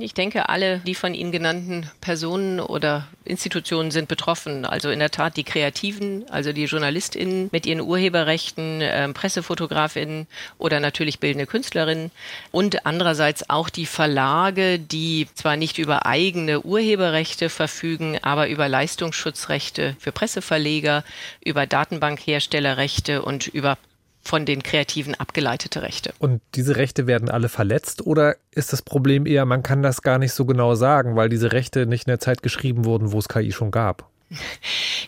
Ich 0.00 0.14
denke, 0.14 0.48
alle 0.48 0.78
die 0.78 0.94
von 0.94 1.14
Ihnen 1.14 1.32
genannten 1.32 1.90
Personen 2.00 2.60
oder 2.60 3.08
Institutionen 3.24 3.90
sind 3.90 4.08
betroffen. 4.08 4.64
Also 4.64 4.90
in 4.90 4.98
der 4.98 5.10
Tat 5.10 5.36
die 5.36 5.44
Kreativen, 5.44 6.28
also 6.30 6.52
die 6.52 6.64
JournalistInnen 6.64 7.48
mit 7.52 7.66
ihren 7.66 7.80
Urheberrechten, 7.80 8.80
äh, 8.80 9.08
PressefotografInnen 9.08 10.26
oder 10.58 10.80
natürlich 10.80 11.18
bildende 11.18 11.46
Künstlerinnen 11.46 12.10
und 12.50 12.86
andererseits 12.86 13.50
auch 13.50 13.68
die 13.70 13.86
Verlage, 13.86 14.78
die 14.78 15.26
zwar 15.34 15.56
nicht 15.56 15.78
über 15.78 16.06
eigene 16.06 16.62
Urheberrechte 16.62 17.48
verfügen, 17.48 18.18
aber 18.22 18.48
über 18.48 18.68
Leistungsschutzrechte 18.68 19.96
für 19.98 20.12
Presseverleger, 20.12 21.04
über 21.44 21.66
Datenbankherstellerrechte 21.66 23.22
und 23.22 23.48
über 23.48 23.76
von 24.28 24.44
den 24.44 24.62
Kreativen 24.62 25.14
abgeleitete 25.14 25.80
Rechte. 25.80 26.12
Und 26.18 26.42
diese 26.54 26.76
Rechte 26.76 27.06
werden 27.06 27.30
alle 27.30 27.48
verletzt 27.48 28.06
oder 28.06 28.36
ist 28.50 28.74
das 28.74 28.82
Problem 28.82 29.24
eher, 29.24 29.46
man 29.46 29.62
kann 29.62 29.82
das 29.82 30.02
gar 30.02 30.18
nicht 30.18 30.34
so 30.34 30.44
genau 30.44 30.74
sagen, 30.74 31.16
weil 31.16 31.30
diese 31.30 31.52
Rechte 31.52 31.86
nicht 31.86 32.06
in 32.06 32.10
der 32.10 32.20
Zeit 32.20 32.42
geschrieben 32.42 32.84
wurden, 32.84 33.12
wo 33.12 33.18
es 33.18 33.28
KI 33.28 33.52
schon 33.52 33.70
gab? 33.70 34.10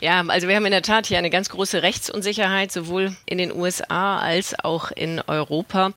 Ja, 0.01 0.25
also 0.29 0.49
wir 0.49 0.57
haben 0.57 0.65
in 0.65 0.73
der 0.73 0.81
Tat 0.81 1.07
hier 1.07 1.19
eine 1.19 1.29
ganz 1.29 1.51
große 1.51 1.83
Rechtsunsicherheit, 1.83 2.73
sowohl 2.73 3.15
in 3.27 3.37
den 3.37 3.55
USA 3.55 4.19
als 4.19 4.59
auch 4.59 4.91
in 4.91 5.21
Europa. 5.27 5.93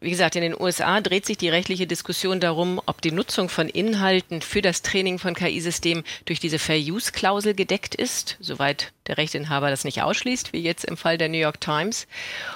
Wie 0.00 0.10
gesagt, 0.10 0.36
in 0.36 0.42
den 0.42 0.54
USA 0.58 1.00
dreht 1.00 1.26
sich 1.26 1.38
die 1.38 1.48
rechtliche 1.48 1.88
Diskussion 1.88 2.38
darum, 2.38 2.80
ob 2.86 3.02
die 3.02 3.10
Nutzung 3.10 3.48
von 3.48 3.68
Inhalten 3.68 4.42
für 4.42 4.62
das 4.62 4.82
Training 4.82 5.18
von 5.18 5.34
KI-Systemen 5.34 6.04
durch 6.26 6.38
diese 6.38 6.60
Fair-Use-Klausel 6.60 7.54
gedeckt 7.54 7.96
ist, 7.96 8.36
soweit 8.38 8.92
der 9.08 9.18
Rechteinhaber 9.18 9.70
das 9.70 9.84
nicht 9.84 10.02
ausschließt, 10.02 10.52
wie 10.52 10.60
jetzt 10.60 10.84
im 10.84 10.96
Fall 10.96 11.18
der 11.18 11.28
New 11.28 11.38
York 11.38 11.60
Times. 11.60 12.06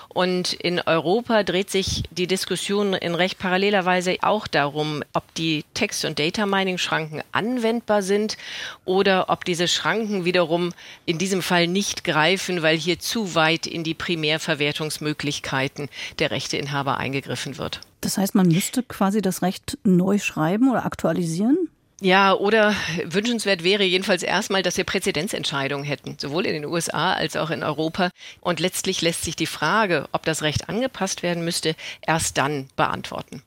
Und 0.09 0.53
in 0.53 0.81
Europa 0.81 1.43
dreht 1.43 1.71
sich 1.71 2.05
die 2.11 2.27
Diskussion 2.27 2.93
in 2.93 3.15
recht 3.15 3.39
paralleler 3.39 3.85
Weise 3.85 4.19
auch 4.21 4.47
darum, 4.47 5.03
ob 5.15 5.35
die 5.35 5.65
Text- 5.75 6.05
und 6.05 6.19
Data-Mining-Schranken 6.19 7.23
anwendbar 7.33 8.03
sind 8.03 8.37
oder 8.85 9.31
ob 9.31 9.45
diese 9.45 9.69
Schranken 9.69 10.25
wiederum 10.25 10.73
in 11.07 11.19
diesem 11.19 11.43
Fall 11.43 11.67
nicht 11.67 12.05
greifen, 12.05 12.63
weil 12.63 12.77
hier 12.77 12.99
zu 12.99 13.35
weit 13.35 13.67
in 13.67 13.85
die 13.85 13.95
Primärverwertungsmöglichkeiten 13.95 15.89
der 16.19 16.31
Rechteinhaber 16.31 16.99
eingegriffen 16.99 17.57
wird. 17.57 17.81
Das 18.03 18.19
heißt, 18.19 18.35
man 18.35 18.49
müsste 18.49 18.83
quasi 18.83 19.23
das 19.23 19.43
Recht 19.43 19.79
neu 19.85 20.19
schreiben 20.19 20.71
oder 20.71 20.85
aktualisieren? 20.85 21.57
Ja, 22.03 22.35
oder 22.35 22.75
wünschenswert 23.05 23.63
wäre 23.63 23.85
jedenfalls 23.85 24.25
erstmal, 24.25 24.65
dass 24.65 24.77
wir 24.77 24.83
Präzedenzentscheidungen 24.83 25.85
hätten, 25.85 26.17
sowohl 26.19 26.47
in 26.47 26.55
den 26.55 26.65
USA 26.65 27.13
als 27.13 27.37
auch 27.37 27.51
in 27.51 27.63
Europa. 27.63 28.11
Und 28.41 28.59
letztlich 28.59 29.03
lässt 29.03 29.23
sich 29.23 29.37
die 29.37 29.47
Frage, 29.47 30.09
ob 30.11 30.25
das 30.25 30.43
Recht 30.43 30.69
angepasst 30.69 31.23
werden 31.23 31.45
müsste, 31.45 31.77
erst 32.05 32.39
dann 32.39 32.67
beantworten. 32.75 33.43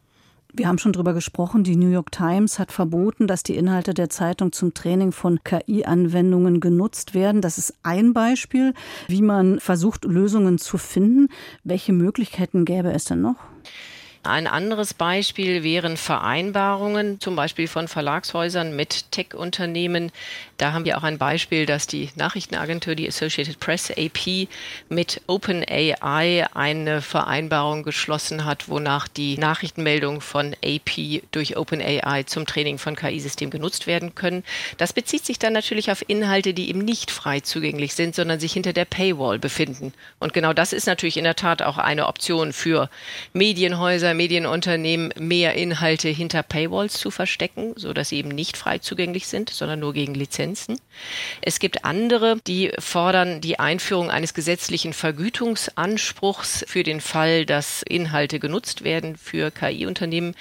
Wir 0.54 0.70
haben 0.70 0.78
schon 0.78 0.94
drüber 0.94 1.14
gesprochen. 1.14 1.66
Die 1.66 1.76
New 1.76 1.90
York 1.90 2.14
Times 2.14 2.58
hat 2.58 2.72
verboten, 2.72 3.28
dass 3.28 3.44
die 3.44 3.58
Inhalte 3.58 3.94
der 3.94 4.10
Zeitung 4.10 4.54
zum 4.54 4.74
Training 4.74 5.12
von 5.12 5.44
KI-Anwendungen 5.44 6.62
genutzt 6.62 7.14
werden. 7.14 7.42
Das 7.42 7.58
ist 7.58 7.74
ein 7.84 8.14
Beispiel, 8.14 8.74
wie 9.10 9.22
man 9.22 9.60
versucht, 9.60 10.06
Lösungen 10.06 10.60
zu 10.60 10.78
finden. 10.78 11.28
Welche 11.66 11.92
Möglichkeiten 11.92 12.64
gäbe 12.64 12.94
es 12.94 13.04
denn 13.04 13.20
noch? 13.20 13.36
Ein 14.26 14.48
anderes 14.48 14.96
Beispiel 14.96 15.62
wären 15.62 15.98
Vereinbarungen, 15.98 17.20
zum 17.20 17.36
Beispiel 17.36 17.68
von 17.68 17.88
Verlagshäusern 17.88 18.76
mit 18.76 19.12
Tech-Unternehmen. 19.12 20.12
Da 20.58 20.74
haben 20.74 20.86
wir 20.86 20.98
auch 20.98 21.04
ein 21.04 21.20
Beispiel, 21.20 21.68
dass 21.68 21.86
die 21.86 22.10
Nachrichtenagentur, 22.16 22.96
die 22.96 23.08
Associated 23.08 23.60
Press 23.60 23.92
AP, 23.92 24.48
mit 24.90 25.22
OpenAI 25.28 26.48
eine 26.54 27.04
Vereinbarung 27.04 27.84
geschlossen 27.84 28.46
hat, 28.46 28.68
wonach 28.68 29.08
die 29.08 29.38
Nachrichtenmeldungen 29.38 30.22
von 30.22 30.56
AP 30.66 31.22
durch 31.32 31.56
OpenAI 31.56 32.24
zum 32.24 32.48
Training 32.48 32.80
von 32.80 32.96
KI-Systemen 32.96 33.52
genutzt 33.52 33.86
werden 33.86 34.16
können. 34.16 34.44
Das 34.78 34.94
bezieht 34.94 35.24
sich 35.24 35.38
dann 35.38 35.54
natürlich 35.54 35.92
auf 35.92 36.04
Inhalte, 36.08 36.56
die 36.56 36.70
eben 36.70 36.80
nicht 36.80 37.12
frei 37.12 37.42
zugänglich 37.42 37.94
sind, 37.94 38.16
sondern 38.16 38.40
sich 38.40 38.54
hinter 38.54 38.74
der 38.74 38.86
Paywall 38.86 39.38
befinden. 39.38 39.94
Und 40.20 40.34
genau 40.34 40.54
das 40.54 40.74
ist 40.74 40.88
natürlich 40.88 41.18
in 41.18 41.26
der 41.26 41.36
Tat 41.36 41.62
auch 41.62 41.78
eine 41.78 42.08
Option 42.08 42.54
für 42.54 42.90
Medienhäuser, 43.34 44.15
Medienunternehmen 44.16 45.14
mehr 45.18 45.54
Inhalte 45.54 46.10
hinter 46.10 46.44
Paywalls 46.44 46.94
zu 47.00 47.12
verstecken, 47.12 47.74
so 47.76 47.94
dass 47.94 48.10
sie 48.10 48.18
eben 48.18 48.30
nicht 48.30 48.58
frei 48.58 48.80
zugänglich 48.80 49.28
sind, 49.28 49.50
sondern 49.50 49.80
nur 49.80 49.94
gegen 49.94 50.14
Lizenzen. 50.14 50.80
Es 51.42 51.60
gibt 51.60 51.86
andere, 51.86 52.38
die 52.48 52.72
fordern 52.80 53.42
die 53.42 53.60
Einführung 53.60 54.10
eines 54.10 54.34
gesetzlichen 54.34 54.94
Vergütungsanspruchs 54.94 56.66
für 56.68 56.84
den 56.84 57.02
Fall, 57.02 57.46
dass 57.46 57.82
Inhalte 57.84 58.40
genutzt 58.40 58.84
werden 58.84 59.18
für 59.18 59.52
KI-Unternehmen. 59.52 60.36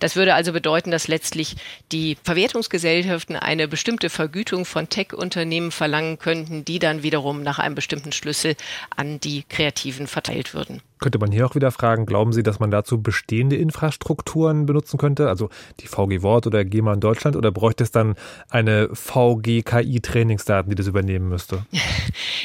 Das 0.00 0.16
würde 0.16 0.34
also 0.34 0.52
bedeuten, 0.52 0.90
dass 0.90 1.08
letztlich 1.08 1.56
die 1.92 2.16
Verwertungsgesellschaften 2.22 3.36
eine 3.36 3.68
bestimmte 3.68 4.10
Vergütung 4.10 4.64
von 4.64 4.88
Tech-Unternehmen 4.88 5.70
verlangen 5.70 6.18
könnten, 6.18 6.64
die 6.64 6.78
dann 6.78 7.02
wiederum 7.02 7.42
nach 7.42 7.58
einem 7.58 7.74
bestimmten 7.74 8.12
Schlüssel 8.12 8.56
an 8.96 9.20
die 9.20 9.44
Kreativen 9.48 10.06
verteilt 10.06 10.54
würden. 10.54 10.82
Könnte 10.98 11.18
man 11.18 11.32
hier 11.32 11.46
auch 11.46 11.54
wieder 11.54 11.70
fragen, 11.70 12.06
glauben 12.06 12.32
Sie, 12.32 12.42
dass 12.42 12.60
man 12.60 12.70
dazu 12.70 13.02
bestehende 13.02 13.56
Infrastrukturen 13.56 14.66
benutzen 14.66 14.98
könnte, 14.98 15.28
also 15.28 15.50
die 15.80 15.86
VG 15.86 16.22
Wort 16.22 16.46
oder 16.46 16.64
GEMA 16.64 16.94
in 16.94 17.00
Deutschland, 17.00 17.36
oder 17.36 17.50
bräuchte 17.50 17.84
es 17.84 17.90
dann 17.90 18.16
eine 18.50 18.88
VG 18.92 19.62
KI 19.62 20.00
Trainingsdaten, 20.00 20.70
die 20.70 20.76
das 20.76 20.86
übernehmen 20.86 21.28
müsste? 21.28 21.64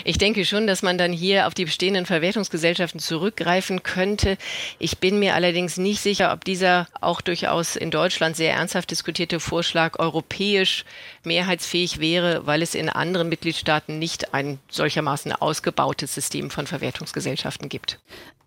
Ich 0.06 0.18
denke 0.18 0.44
schon, 0.44 0.68
dass 0.68 0.82
man 0.82 0.98
dann 0.98 1.14
hier 1.14 1.48
auf 1.48 1.54
die 1.54 1.64
bestehenden 1.64 2.06
Verwertungsgesellschaften 2.06 3.00
zurückgreifen 3.00 3.84
könnte. 3.84 4.38
Ich 4.78 4.98
bin 4.98 5.18
mir 5.18 5.34
allerdings 5.34 5.78
nicht 5.78 6.02
sicher, 6.02 6.34
ob 6.34 6.44
dieser 6.44 6.88
auch 7.00 7.22
durchaus 7.22 7.78
in 7.78 7.90
Deutschland 7.90 8.36
sehr 8.36 8.54
ernsthaft 8.54 8.92
diskutierte 8.92 9.40
Vorschlag 9.40 10.00
europäisch 10.00 10.84
mehrheitsfähig 11.24 12.00
wäre, 12.00 12.46
weil 12.46 12.62
es 12.62 12.76
in 12.76 12.90
anderen 12.90 13.30
Mitgliedstaaten 13.30 13.98
nicht 13.98 14.34
ein 14.34 14.60
solchermaßen 14.70 15.32
ausgebautes 15.32 16.14
System 16.14 16.50
von 16.50 16.68
Verwertungsgesellschaften 16.68 17.70
gibt. 17.70 18.00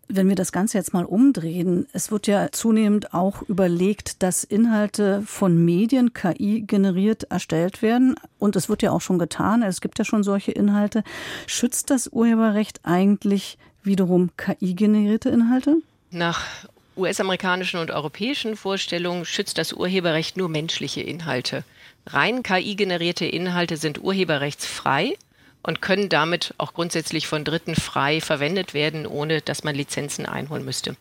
Wenn 0.09 0.29
wir 0.29 0.37
das 0.37 0.53
Ganze 0.53 0.79
jetzt 0.79 0.93
mal 0.93 1.05
umdrehen, 1.05 1.89
es 1.93 2.13
wird 2.13 2.29
ja 2.29 2.53
zunehmend 2.53 3.13
auch 3.13 3.43
überlegt, 3.43 4.23
dass 4.23 4.45
Inhalte 4.45 5.23
von 5.27 5.65
Medien 5.65 6.13
KI 6.13 6.63
generiert 6.65 7.25
erstellt 7.25 7.83
werden. 7.83 8.15
Und 8.39 8.55
es 8.55 8.69
wird 8.69 8.83
ja 8.83 8.93
auch 8.93 9.01
schon 9.01 9.19
getan. 9.19 9.63
Es 9.63 9.81
gibt 9.81 9.99
ja 9.99 10.05
schon 10.05 10.23
solche 10.23 10.53
Inhalte. 10.53 11.03
Schützt 11.49 11.91
das 11.91 12.09
Urheberrecht 12.09 12.81
eigentlich 12.85 13.59
wiederum 13.83 14.31
KI-generierte 14.37 15.29
Inhalte? 15.29 15.79
Nach 16.13 16.45
US-amerikanischen 16.97 17.81
und 17.81 17.91
europäischen 17.91 18.57
Vorstellungen 18.57 19.25
schützt 19.25 19.59
das 19.59 19.73
Urheberrecht 19.73 20.37
nur 20.37 20.49
menschliche 20.49 21.01
Inhalte. 21.01 21.65
Rein 22.07 22.45
KI-generierte 22.45 23.27
Inhalte 23.27 23.77
sind 23.77 24.03
urheberrechtsfrei 24.03 25.17
und 25.67 25.83
können 25.83 26.09
damit 26.09 26.55
auch 26.59 26.75
grundsätzlich 26.75 27.27
von 27.27 27.45
Dritten 27.45 27.75
frei 27.75 28.21
verwendet 28.21 28.73
werden, 28.73 29.05
ohne 29.05 29.41
dass 29.41 29.65
man 29.65 29.75
Lizenzen 29.75 30.25
einholen 30.25 30.65
müsste. 30.65 30.97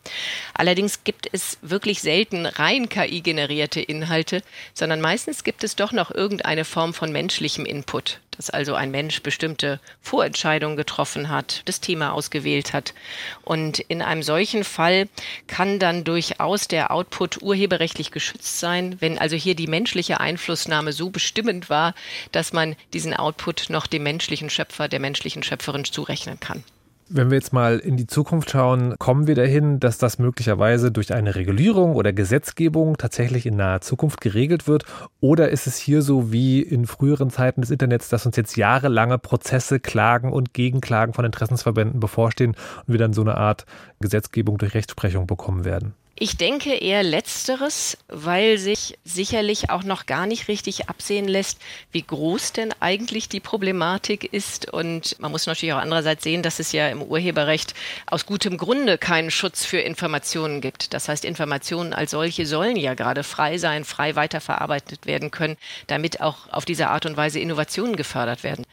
Allerdings 0.54 1.04
gibt 1.04 1.28
es 1.32 1.58
wirklich 1.62 2.02
selten 2.02 2.46
rein 2.46 2.88
KI-generierte 2.88 3.80
Inhalte, 3.80 4.42
sondern 4.74 5.00
meistens 5.00 5.44
gibt 5.44 5.62
es 5.62 5.76
doch 5.76 5.92
noch 5.92 6.10
irgendeine 6.10 6.64
Form 6.64 6.94
von 6.94 7.12
menschlichem 7.12 7.64
Input 7.64 8.20
dass 8.36 8.50
also 8.50 8.74
ein 8.74 8.90
Mensch 8.90 9.22
bestimmte 9.22 9.80
Vorentscheidungen 10.00 10.76
getroffen 10.76 11.28
hat, 11.28 11.62
das 11.64 11.80
Thema 11.80 12.12
ausgewählt 12.12 12.72
hat. 12.72 12.94
Und 13.42 13.78
in 13.80 14.02
einem 14.02 14.22
solchen 14.22 14.64
Fall 14.64 15.08
kann 15.46 15.78
dann 15.78 16.04
durchaus 16.04 16.68
der 16.68 16.90
Output 16.90 17.42
urheberrechtlich 17.42 18.10
geschützt 18.10 18.60
sein, 18.60 18.96
wenn 19.00 19.18
also 19.18 19.36
hier 19.36 19.54
die 19.54 19.66
menschliche 19.66 20.20
Einflussnahme 20.20 20.92
so 20.92 21.10
bestimmend 21.10 21.70
war, 21.70 21.94
dass 22.32 22.52
man 22.52 22.76
diesen 22.92 23.14
Output 23.14 23.66
noch 23.70 23.86
dem 23.86 24.02
menschlichen 24.02 24.50
Schöpfer, 24.50 24.88
der 24.88 25.00
menschlichen 25.00 25.42
Schöpferin 25.42 25.84
zurechnen 25.84 26.40
kann. 26.40 26.64
Wenn 27.08 27.30
wir 27.30 27.36
jetzt 27.36 27.52
mal 27.52 27.78
in 27.78 27.96
die 27.96 28.08
Zukunft 28.08 28.50
schauen, 28.50 28.96
kommen 28.98 29.28
wir 29.28 29.36
dahin, 29.36 29.78
dass 29.78 29.96
das 29.96 30.18
möglicherweise 30.18 30.90
durch 30.90 31.14
eine 31.14 31.36
Regulierung 31.36 31.94
oder 31.94 32.12
Gesetzgebung 32.12 32.96
tatsächlich 32.96 33.46
in 33.46 33.54
naher 33.54 33.80
Zukunft 33.80 34.20
geregelt 34.20 34.66
wird? 34.66 34.84
Oder 35.20 35.50
ist 35.50 35.68
es 35.68 35.76
hier 35.76 36.02
so 36.02 36.32
wie 36.32 36.60
in 36.60 36.84
früheren 36.84 37.30
Zeiten 37.30 37.60
des 37.60 37.70
Internets, 37.70 38.08
dass 38.08 38.26
uns 38.26 38.34
jetzt 38.34 38.56
jahrelange 38.56 39.18
Prozesse, 39.18 39.78
Klagen 39.78 40.32
und 40.32 40.52
Gegenklagen 40.52 41.14
von 41.14 41.24
Interessensverbänden 41.24 42.00
bevorstehen 42.00 42.56
und 42.86 42.92
wir 42.92 42.98
dann 42.98 43.12
so 43.12 43.20
eine 43.20 43.36
Art 43.36 43.66
Gesetzgebung 44.00 44.58
durch 44.58 44.74
Rechtsprechung 44.74 45.28
bekommen 45.28 45.64
werden? 45.64 45.94
Ich 46.18 46.38
denke 46.38 46.72
eher 46.72 47.02
letzteres, 47.02 47.98
weil 48.08 48.56
sich 48.56 48.96
sicherlich 49.04 49.68
auch 49.68 49.82
noch 49.82 50.06
gar 50.06 50.26
nicht 50.26 50.48
richtig 50.48 50.88
absehen 50.88 51.28
lässt, 51.28 51.58
wie 51.92 52.00
groß 52.00 52.52
denn 52.52 52.72
eigentlich 52.80 53.28
die 53.28 53.38
Problematik 53.38 54.32
ist. 54.32 54.72
Und 54.72 55.20
man 55.20 55.30
muss 55.30 55.44
natürlich 55.44 55.74
auch 55.74 55.78
andererseits 55.78 56.24
sehen, 56.24 56.42
dass 56.42 56.58
es 56.58 56.72
ja 56.72 56.88
im 56.88 57.02
Urheberrecht 57.02 57.74
aus 58.06 58.24
gutem 58.24 58.56
Grunde 58.56 58.96
keinen 58.96 59.30
Schutz 59.30 59.66
für 59.66 59.76
Informationen 59.80 60.62
gibt. 60.62 60.94
Das 60.94 61.10
heißt, 61.10 61.22
Informationen 61.22 61.92
als 61.92 62.12
solche 62.12 62.46
sollen 62.46 62.76
ja 62.76 62.94
gerade 62.94 63.22
frei 63.22 63.58
sein, 63.58 63.84
frei 63.84 64.16
weiterverarbeitet 64.16 65.04
werden 65.04 65.30
können, 65.30 65.58
damit 65.86 66.22
auch 66.22 66.48
auf 66.50 66.64
diese 66.64 66.88
Art 66.88 67.04
und 67.04 67.18
Weise 67.18 67.40
Innovationen 67.40 67.94
gefördert 67.94 68.42
werden. 68.42 68.64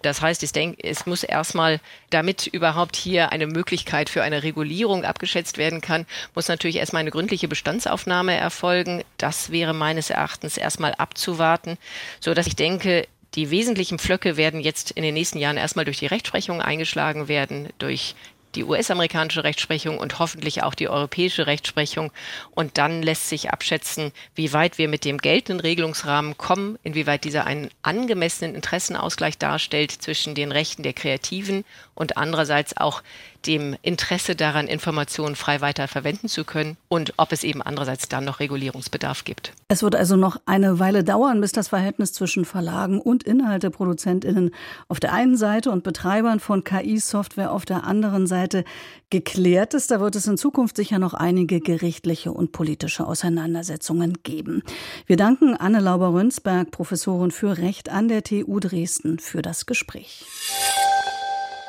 Das 0.00 0.22
heißt, 0.22 0.42
ich 0.42 0.52
denke, 0.52 0.82
es 0.82 1.04
muss 1.04 1.22
erstmal, 1.22 1.80
damit 2.08 2.46
überhaupt 2.46 2.96
hier 2.96 3.30
eine 3.30 3.46
Möglichkeit 3.46 4.08
für 4.08 4.22
eine 4.22 4.42
Regulierung 4.42 5.04
abgeschätzt 5.04 5.58
werden 5.58 5.82
kann, 5.82 6.06
muss 6.34 6.48
natürlich 6.48 6.77
erstmal 6.78 7.00
eine 7.00 7.10
gründliche 7.10 7.48
Bestandsaufnahme 7.48 8.34
erfolgen. 8.34 9.02
Das 9.16 9.50
wäre 9.50 9.74
meines 9.74 10.10
Erachtens 10.10 10.56
erstmal 10.56 10.94
abzuwarten, 10.94 11.78
so 12.20 12.34
dass 12.34 12.46
ich 12.46 12.56
denke, 12.56 13.06
die 13.34 13.50
wesentlichen 13.50 13.98
Pflöcke 13.98 14.36
werden 14.36 14.60
jetzt 14.60 14.90
in 14.90 15.02
den 15.02 15.14
nächsten 15.14 15.38
Jahren 15.38 15.58
erstmal 15.58 15.84
durch 15.84 15.98
die 15.98 16.06
Rechtsprechung 16.06 16.62
eingeschlagen 16.62 17.28
werden, 17.28 17.68
durch 17.78 18.14
die 18.54 18.64
US-amerikanische 18.64 19.44
Rechtsprechung 19.44 19.98
und 19.98 20.18
hoffentlich 20.18 20.62
auch 20.62 20.74
die 20.74 20.88
europäische 20.88 21.46
Rechtsprechung. 21.46 22.10
Und 22.50 22.78
dann 22.78 23.02
lässt 23.02 23.28
sich 23.28 23.50
abschätzen, 23.50 24.12
wie 24.34 24.52
weit 24.52 24.78
wir 24.78 24.88
mit 24.88 25.04
dem 25.04 25.18
geltenden 25.18 25.60
Regelungsrahmen 25.60 26.36
kommen, 26.38 26.78
inwieweit 26.82 27.24
dieser 27.24 27.46
einen 27.46 27.70
angemessenen 27.82 28.54
Interessenausgleich 28.54 29.38
darstellt 29.38 29.92
zwischen 29.92 30.34
den 30.34 30.52
Rechten 30.52 30.82
der 30.82 30.94
Kreativen 30.94 31.64
und 31.98 32.16
andererseits 32.16 32.76
auch 32.76 33.02
dem 33.46 33.76
Interesse 33.82 34.36
daran, 34.36 34.66
Informationen 34.66 35.36
frei 35.36 35.60
weiter 35.60 35.88
verwenden 35.88 36.28
zu 36.28 36.44
können 36.44 36.76
und 36.88 37.14
ob 37.16 37.32
es 37.32 37.44
eben 37.44 37.62
andererseits 37.62 38.08
dann 38.08 38.24
noch 38.24 38.40
Regulierungsbedarf 38.40 39.24
gibt. 39.24 39.52
Es 39.68 39.82
wird 39.82 39.96
also 39.96 40.16
noch 40.16 40.40
eine 40.46 40.78
Weile 40.78 41.02
dauern, 41.04 41.40
bis 41.40 41.52
das 41.52 41.68
Verhältnis 41.68 42.12
zwischen 42.12 42.44
Verlagen 42.44 43.00
und 43.00 43.24
Inhalteproduzentinnen 43.24 44.50
auf 44.88 45.00
der 45.00 45.12
einen 45.12 45.36
Seite 45.36 45.70
und 45.70 45.82
Betreibern 45.82 46.40
von 46.40 46.64
KI-Software 46.64 47.52
auf 47.52 47.64
der 47.64 47.84
anderen 47.84 48.26
Seite 48.26 48.64
geklärt 49.10 49.74
ist. 49.74 49.90
Da 49.90 50.00
wird 50.00 50.14
es 50.16 50.26
in 50.26 50.36
Zukunft 50.36 50.76
sicher 50.76 50.98
noch 50.98 51.14
einige 51.14 51.60
gerichtliche 51.60 52.32
und 52.32 52.52
politische 52.52 53.06
Auseinandersetzungen 53.06 54.18
geben. 54.22 54.62
Wir 55.06 55.16
danken 55.16 55.56
Anne 55.56 55.80
Lauber-Rönsberg, 55.80 56.70
Professorin 56.70 57.30
für 57.30 57.58
Recht 57.58 57.88
an 57.88 58.08
der 58.08 58.22
TU 58.22 58.60
Dresden, 58.60 59.18
für 59.18 59.42
das 59.42 59.66
Gespräch. 59.66 60.24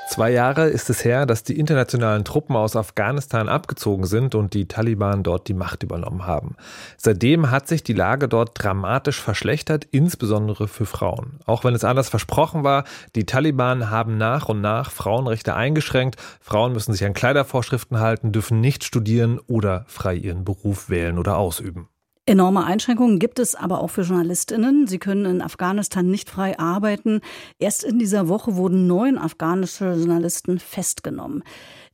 Zwei 0.10 0.32
Jahre 0.32 0.68
ist 0.68 0.90
es 0.90 1.06
her, 1.06 1.28
dass 1.28 1.44
die 1.44 1.60
internationalen 1.60 2.26
Truppen 2.26 2.56
aus 2.56 2.76
Afghanistan 2.76 3.48
abgezogen 3.48 4.06
sind 4.08 4.34
und 4.34 4.56
die 4.56 4.68
Taliban 4.68 5.22
dort 5.22 5.48
die 5.48 5.54
Macht 5.54 5.84
übernommen 5.84 6.26
haben. 6.26 6.56
Seitdem 6.98 7.52
hat 7.52 7.68
sich 7.68 7.84
die 7.84 7.94
Lage 7.94 8.28
dort 8.28 8.52
dramatisch 8.56 9.22
verschlechtert, 9.22 9.86
insbesondere 9.92 10.68
für 10.68 10.88
Frauen. 10.88 11.40
Auch 11.46 11.64
wenn 11.64 11.76
es 11.76 11.84
anders 11.84 12.10
versprochen 12.10 12.64
war, 12.64 12.86
die 13.16 13.28
Taliban 13.28 13.92
haben 13.92 14.18
nach 14.18 14.50
und 14.50 14.62
nach 14.62 14.90
Frauenrechte 14.90 15.56
eingeschränkt. 15.56 16.16
Frauen 16.42 16.74
müssen 16.74 16.94
sich 16.94 17.06
an 17.06 17.14
Kleidervorschriften 17.14 18.00
halten, 18.00 18.32
dürfen 18.32 18.62
nicht 18.62 18.84
studieren 18.84 19.40
oder 19.46 19.86
frei 19.88 20.16
ihren 20.16 20.44
Beruf 20.44 20.90
wählen 20.90 21.20
oder 21.20 21.38
ausüben. 21.38 21.88
Enorme 22.30 22.64
Einschränkungen 22.64 23.18
gibt 23.18 23.40
es 23.40 23.56
aber 23.56 23.82
auch 23.82 23.88
für 23.88 24.04
Journalistinnen. 24.04 24.86
Sie 24.86 25.00
können 25.00 25.26
in 25.26 25.42
Afghanistan 25.42 26.12
nicht 26.12 26.30
frei 26.30 26.60
arbeiten. 26.60 27.22
Erst 27.58 27.84
in 27.84 27.98
dieser 27.98 28.30
Woche 28.30 28.56
wurden 28.56 28.86
neun 28.86 29.18
afghanische 29.18 29.94
Journalisten 29.94 30.60
festgenommen. 30.60 31.44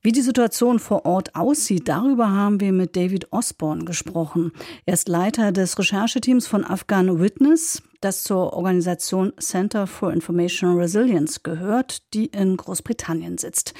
Wie 0.02 0.12
die 0.12 0.22
Situation 0.22 0.80
vor 0.80 1.06
Ort 1.06 1.36
aussieht, 1.36 1.88
darüber 1.88 2.32
haben 2.32 2.60
wir 2.60 2.74
mit 2.74 2.98
David 2.98 3.32
Osborne 3.32 3.86
gesprochen. 3.86 4.52
Er 4.86 4.96
ist 4.96 5.08
Leiter 5.08 5.54
des 5.54 5.80
Rechercheteams 5.80 6.48
von 6.48 6.66
Afghan 6.66 7.18
Witness, 7.22 7.82
das 8.02 8.24
zur 8.24 8.52
Organisation 8.52 9.32
Center 9.40 9.88
for 9.88 10.12
Information 10.12 10.78
Resilience 10.78 11.44
gehört, 11.44 12.14
die 12.14 12.26
in 12.26 12.58
Großbritannien 12.58 13.38
sitzt. 13.38 13.74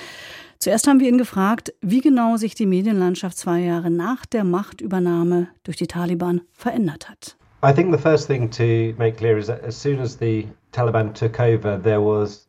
Zuerst 0.66 0.88
haben 0.88 1.00
wir 1.00 1.08
ihn 1.08 1.20
gefragt, 1.20 1.76
wie 1.82 2.02
genau 2.02 2.38
sich 2.38 2.56
die 2.56 2.66
Medienlandschaft 2.66 3.38
zwei 3.38 3.60
Jahre 3.60 3.92
nach 3.92 4.26
der 4.26 4.44
Machtübernahme 4.44 5.48
durch 5.64 5.78
die 5.78 5.86
Taliban 5.86 6.42
verändert 6.54 7.08
hat. 7.08 7.38
I 7.64 7.72
think 7.72 7.96
the 7.96 8.02
first 8.02 8.26
thing 8.26 8.50
to 8.50 8.98
make 8.98 9.16
clear 9.16 9.38
is 9.38 9.46
that 9.46 9.64
as 9.64 9.80
soon 9.80 10.00
as 10.00 10.18
the 10.18 10.48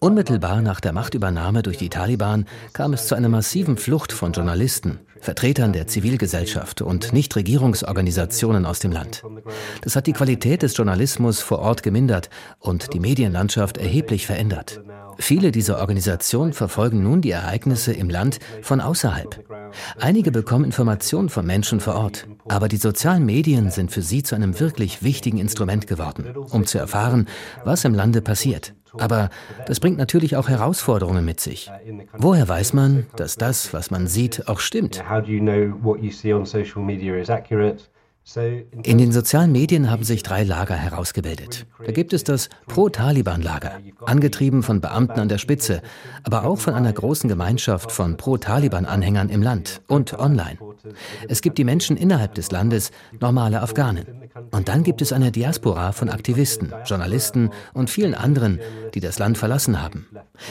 Unmittelbar 0.00 0.62
nach 0.62 0.80
der 0.80 0.92
Machtübernahme 0.92 1.62
durch 1.62 1.76
die 1.76 1.90
Taliban 1.90 2.46
kam 2.72 2.94
es 2.94 3.06
zu 3.06 3.14
einer 3.14 3.28
massiven 3.28 3.76
Flucht 3.76 4.12
von 4.12 4.32
Journalisten, 4.32 4.98
Vertretern 5.20 5.72
der 5.72 5.86
Zivilgesellschaft 5.86 6.82
und 6.82 7.12
Nichtregierungsorganisationen 7.12 8.66
aus 8.66 8.78
dem 8.78 8.92
Land. 8.92 9.22
Das 9.82 9.96
hat 9.96 10.06
die 10.06 10.12
Qualität 10.12 10.62
des 10.62 10.76
Journalismus 10.76 11.40
vor 11.40 11.58
Ort 11.58 11.82
gemindert 11.82 12.30
und 12.58 12.92
die 12.92 13.00
Medienlandschaft 13.00 13.78
erheblich 13.78 14.26
verändert. 14.26 14.80
Viele 15.18 15.50
dieser 15.50 15.78
Organisationen 15.78 16.52
verfolgen 16.52 17.02
nun 17.02 17.22
die 17.22 17.30
Ereignisse 17.30 17.92
im 17.92 18.10
Land 18.10 18.38
von 18.62 18.80
außerhalb. 18.80 19.44
Einige 19.98 20.30
bekommen 20.30 20.64
Informationen 20.64 21.28
von 21.28 21.46
Menschen 21.46 21.80
vor 21.80 21.94
Ort, 21.94 22.26
aber 22.48 22.68
die 22.68 22.76
sozialen 22.76 23.24
Medien 23.24 23.70
sind 23.70 23.90
für 23.90 24.02
sie 24.02 24.22
zu 24.22 24.34
einem 24.34 24.58
wirklich 24.60 25.02
wichtigen 25.02 25.38
Instrument 25.38 25.86
geworden, 25.86 26.34
um 26.50 26.66
zu 26.66 26.78
erfahren, 26.78 27.26
was 27.64 27.84
im 27.84 27.94
Lande 27.94 28.22
passiert. 28.22 28.74
Aber 28.98 29.30
das 29.66 29.80
bringt 29.80 29.98
natürlich 29.98 30.36
auch 30.36 30.48
Herausforderungen 30.48 31.24
mit 31.24 31.40
sich. 31.40 31.70
Woher 32.16 32.48
weiß 32.48 32.72
man, 32.72 33.06
dass 33.16 33.36
das, 33.36 33.72
was 33.72 33.90
man 33.90 34.06
sieht, 34.06 34.48
auch 34.48 34.60
stimmt? 34.60 35.02
In 38.82 38.98
den 38.98 39.12
sozialen 39.12 39.52
Medien 39.52 39.88
haben 39.88 40.02
sich 40.02 40.24
drei 40.24 40.42
Lager 40.42 40.74
herausgebildet. 40.74 41.64
Da 41.84 41.92
gibt 41.92 42.12
es 42.12 42.24
das 42.24 42.48
Pro-Taliban-Lager, 42.66 43.78
angetrieben 44.04 44.64
von 44.64 44.80
Beamten 44.80 45.20
an 45.20 45.28
der 45.28 45.38
Spitze, 45.38 45.80
aber 46.24 46.44
auch 46.44 46.58
von 46.58 46.74
einer 46.74 46.92
großen 46.92 47.28
Gemeinschaft 47.28 47.92
von 47.92 48.16
Pro-Taliban-Anhängern 48.16 49.28
im 49.28 49.42
Land 49.42 49.80
und 49.86 50.18
online. 50.18 50.58
Es 51.28 51.40
gibt 51.40 51.56
die 51.56 51.64
Menschen 51.64 51.96
innerhalb 51.96 52.34
des 52.34 52.50
Landes, 52.50 52.90
normale 53.20 53.62
Afghanen. 53.62 54.06
Und 54.50 54.68
dann 54.68 54.82
gibt 54.82 55.02
es 55.02 55.12
eine 55.12 55.32
Diaspora 55.32 55.92
von 55.92 56.10
Aktivisten, 56.10 56.74
Journalisten 56.84 57.50
und 57.72 57.90
vielen 57.90 58.14
anderen, 58.14 58.60
die 58.94 59.00
das 59.00 59.18
Land 59.18 59.38
verlassen 59.38 59.80
haben. 59.80 60.06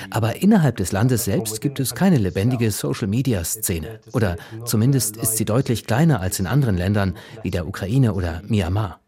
Aber 0.09 0.41
innerhalb 0.41 0.77
des 0.77 0.91
Landes 0.91 1.25
selbst 1.25 1.61
gibt 1.61 1.79
es 1.79 1.93
keine 1.93 2.17
lebendige 2.17 2.71
Social-Media-Szene. 2.71 3.99
Oder 4.13 4.37
zumindest 4.63 5.17
ist 5.17 5.37
sie 5.37 5.45
deutlich 5.45 5.85
kleiner 5.85 6.19
als 6.19 6.39
in 6.39 6.47
anderen 6.47 6.77
Ländern 6.77 7.15
wie 7.43 7.51
der 7.51 7.64
Ukraine 7.65 8.13
oder 8.13 8.41
Myanmar. 8.47 8.99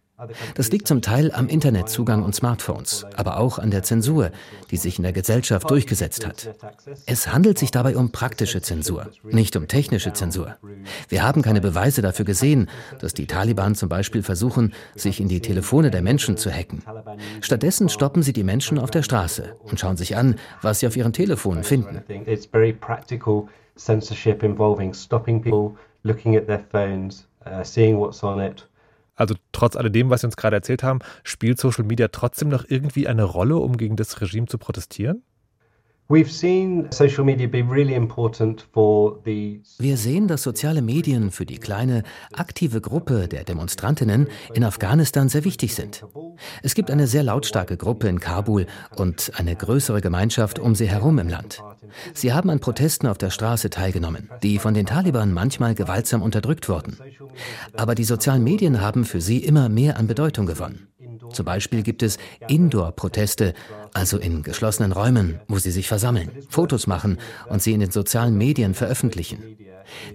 Das 0.55 0.71
liegt 0.71 0.87
zum 0.87 1.03
Teil 1.03 1.31
am 1.31 1.47
Internetzugang 1.47 2.23
und 2.23 2.33
Smartphones, 2.33 3.05
aber 3.15 3.39
auch 3.39 3.59
an 3.59 3.69
der 3.69 3.83
Zensur, 3.83 4.31
die 4.71 4.77
sich 4.77 4.97
in 4.97 5.03
der 5.03 5.13
Gesellschaft 5.13 5.69
durchgesetzt 5.69 6.25
hat. 6.25 6.55
Es 7.05 7.31
handelt 7.31 7.59
sich 7.59 7.69
dabei 7.69 7.95
um 7.95 8.11
praktische 8.11 8.61
Zensur, 8.63 9.11
nicht 9.23 9.55
um 9.55 9.67
technische 9.67 10.13
Zensur. 10.13 10.57
Wir 11.07 11.21
haben 11.21 11.43
keine 11.43 11.61
Beweise 11.61 12.01
dafür 12.01 12.25
gesehen, 12.25 12.67
dass 12.99 13.13
die 13.13 13.27
Taliban 13.27 13.75
zum 13.75 13.89
Beispiel 13.89 14.23
versuchen, 14.23 14.73
sich 14.95 15.19
in 15.19 15.27
die 15.27 15.41
Telefone 15.41 15.91
der 15.91 16.01
Menschen 16.01 16.35
zu 16.35 16.51
hacken. 16.51 16.81
Stattdessen 17.41 17.87
stoppen 17.87 18.23
sie 18.23 18.33
die 18.33 18.43
Menschen 18.43 18.79
auf 18.79 18.89
der 18.89 19.03
Straße 19.03 19.55
und 19.65 19.79
schauen 19.79 19.97
sich 19.97 20.17
an, 20.17 20.37
was 20.63 20.79
sie 20.79 20.87
auf 20.87 20.97
ihren 20.97 21.13
Telefonen 21.13 21.63
finden. 21.63 22.01
Censorship 23.77 24.41
involving 24.41 24.91
stopping 24.91 25.39
people, 25.39 25.77
looking 26.03 26.35
at 26.35 26.47
their 26.47 26.57
phones, 26.57 27.26
uh, 27.51 27.63
seeing 27.63 27.97
what's 27.97 28.23
on 28.23 28.39
it. 28.39 28.67
Also 29.15 29.35
trotz 29.51 29.75
alledem, 29.75 30.09
was 30.09 30.21
Sie 30.21 30.27
uns 30.27 30.37
gerade 30.37 30.55
erzählt 30.55 30.83
haben, 30.83 30.99
spielt 31.23 31.59
Social 31.59 31.83
Media 31.83 32.07
trotzdem 32.09 32.49
noch 32.49 32.65
irgendwie 32.67 33.07
eine 33.07 33.23
Rolle, 33.23 33.57
um 33.57 33.77
gegen 33.77 33.95
das 33.95 34.21
Regime 34.21 34.45
zu 34.45 34.57
protestieren? 34.57 35.23
Wir 39.77 39.97
sehen, 39.97 40.27
dass 40.29 40.43
soziale 40.43 40.81
Medien 40.81 41.31
für 41.31 41.45
die 41.45 41.57
kleine, 41.57 42.03
aktive 42.31 42.79
Gruppe 42.79 43.27
der 43.27 43.43
Demonstrantinnen 43.43 44.27
in 44.53 44.63
Afghanistan 44.63 45.27
sehr 45.27 45.43
wichtig 45.43 45.75
sind. 45.75 46.05
Es 46.63 46.75
gibt 46.75 46.91
eine 46.91 47.07
sehr 47.07 47.23
lautstarke 47.23 47.75
Gruppe 47.75 48.07
in 48.07 48.21
Kabul 48.21 48.67
und 48.95 49.33
eine 49.35 49.57
größere 49.57 49.99
Gemeinschaft 49.99 50.59
um 50.59 50.75
sie 50.75 50.87
herum 50.87 51.19
im 51.19 51.27
Land. 51.27 51.61
Sie 52.13 52.31
haben 52.31 52.49
an 52.51 52.61
Protesten 52.61 53.07
auf 53.07 53.17
der 53.17 53.29
Straße 53.29 53.69
teilgenommen, 53.69 54.29
die 54.43 54.59
von 54.59 54.73
den 54.73 54.85
Taliban 54.85 55.33
manchmal 55.33 55.75
gewaltsam 55.75 56.21
unterdrückt 56.21 56.69
wurden. 56.69 56.97
Aber 57.75 57.95
die 57.95 58.05
sozialen 58.05 58.45
Medien 58.45 58.79
haben 58.79 59.03
für 59.03 59.19
sie 59.19 59.39
immer 59.39 59.67
mehr 59.67 59.97
an 59.97 60.07
Bedeutung 60.07 60.45
gewonnen. 60.45 60.87
Zum 61.31 61.45
Beispiel 61.45 61.83
gibt 61.83 62.03
es 62.03 62.17
Indoor-Proteste, 62.47 63.53
also 63.97 64.19
in 64.19 64.43
geschlossenen 64.43 64.91
Räumen, 64.91 65.39
wo 65.47 65.57
sie 65.57 65.71
sich 65.71 65.87
versammeln, 65.87 66.29
Fotos 66.49 66.85
machen 66.85 67.17
und 67.49 67.63
sie 67.63 67.73
in 67.73 67.79
den 67.79 67.89
sozialen 67.89 68.37
Medien 68.37 68.75
veröffentlichen. 68.75 69.57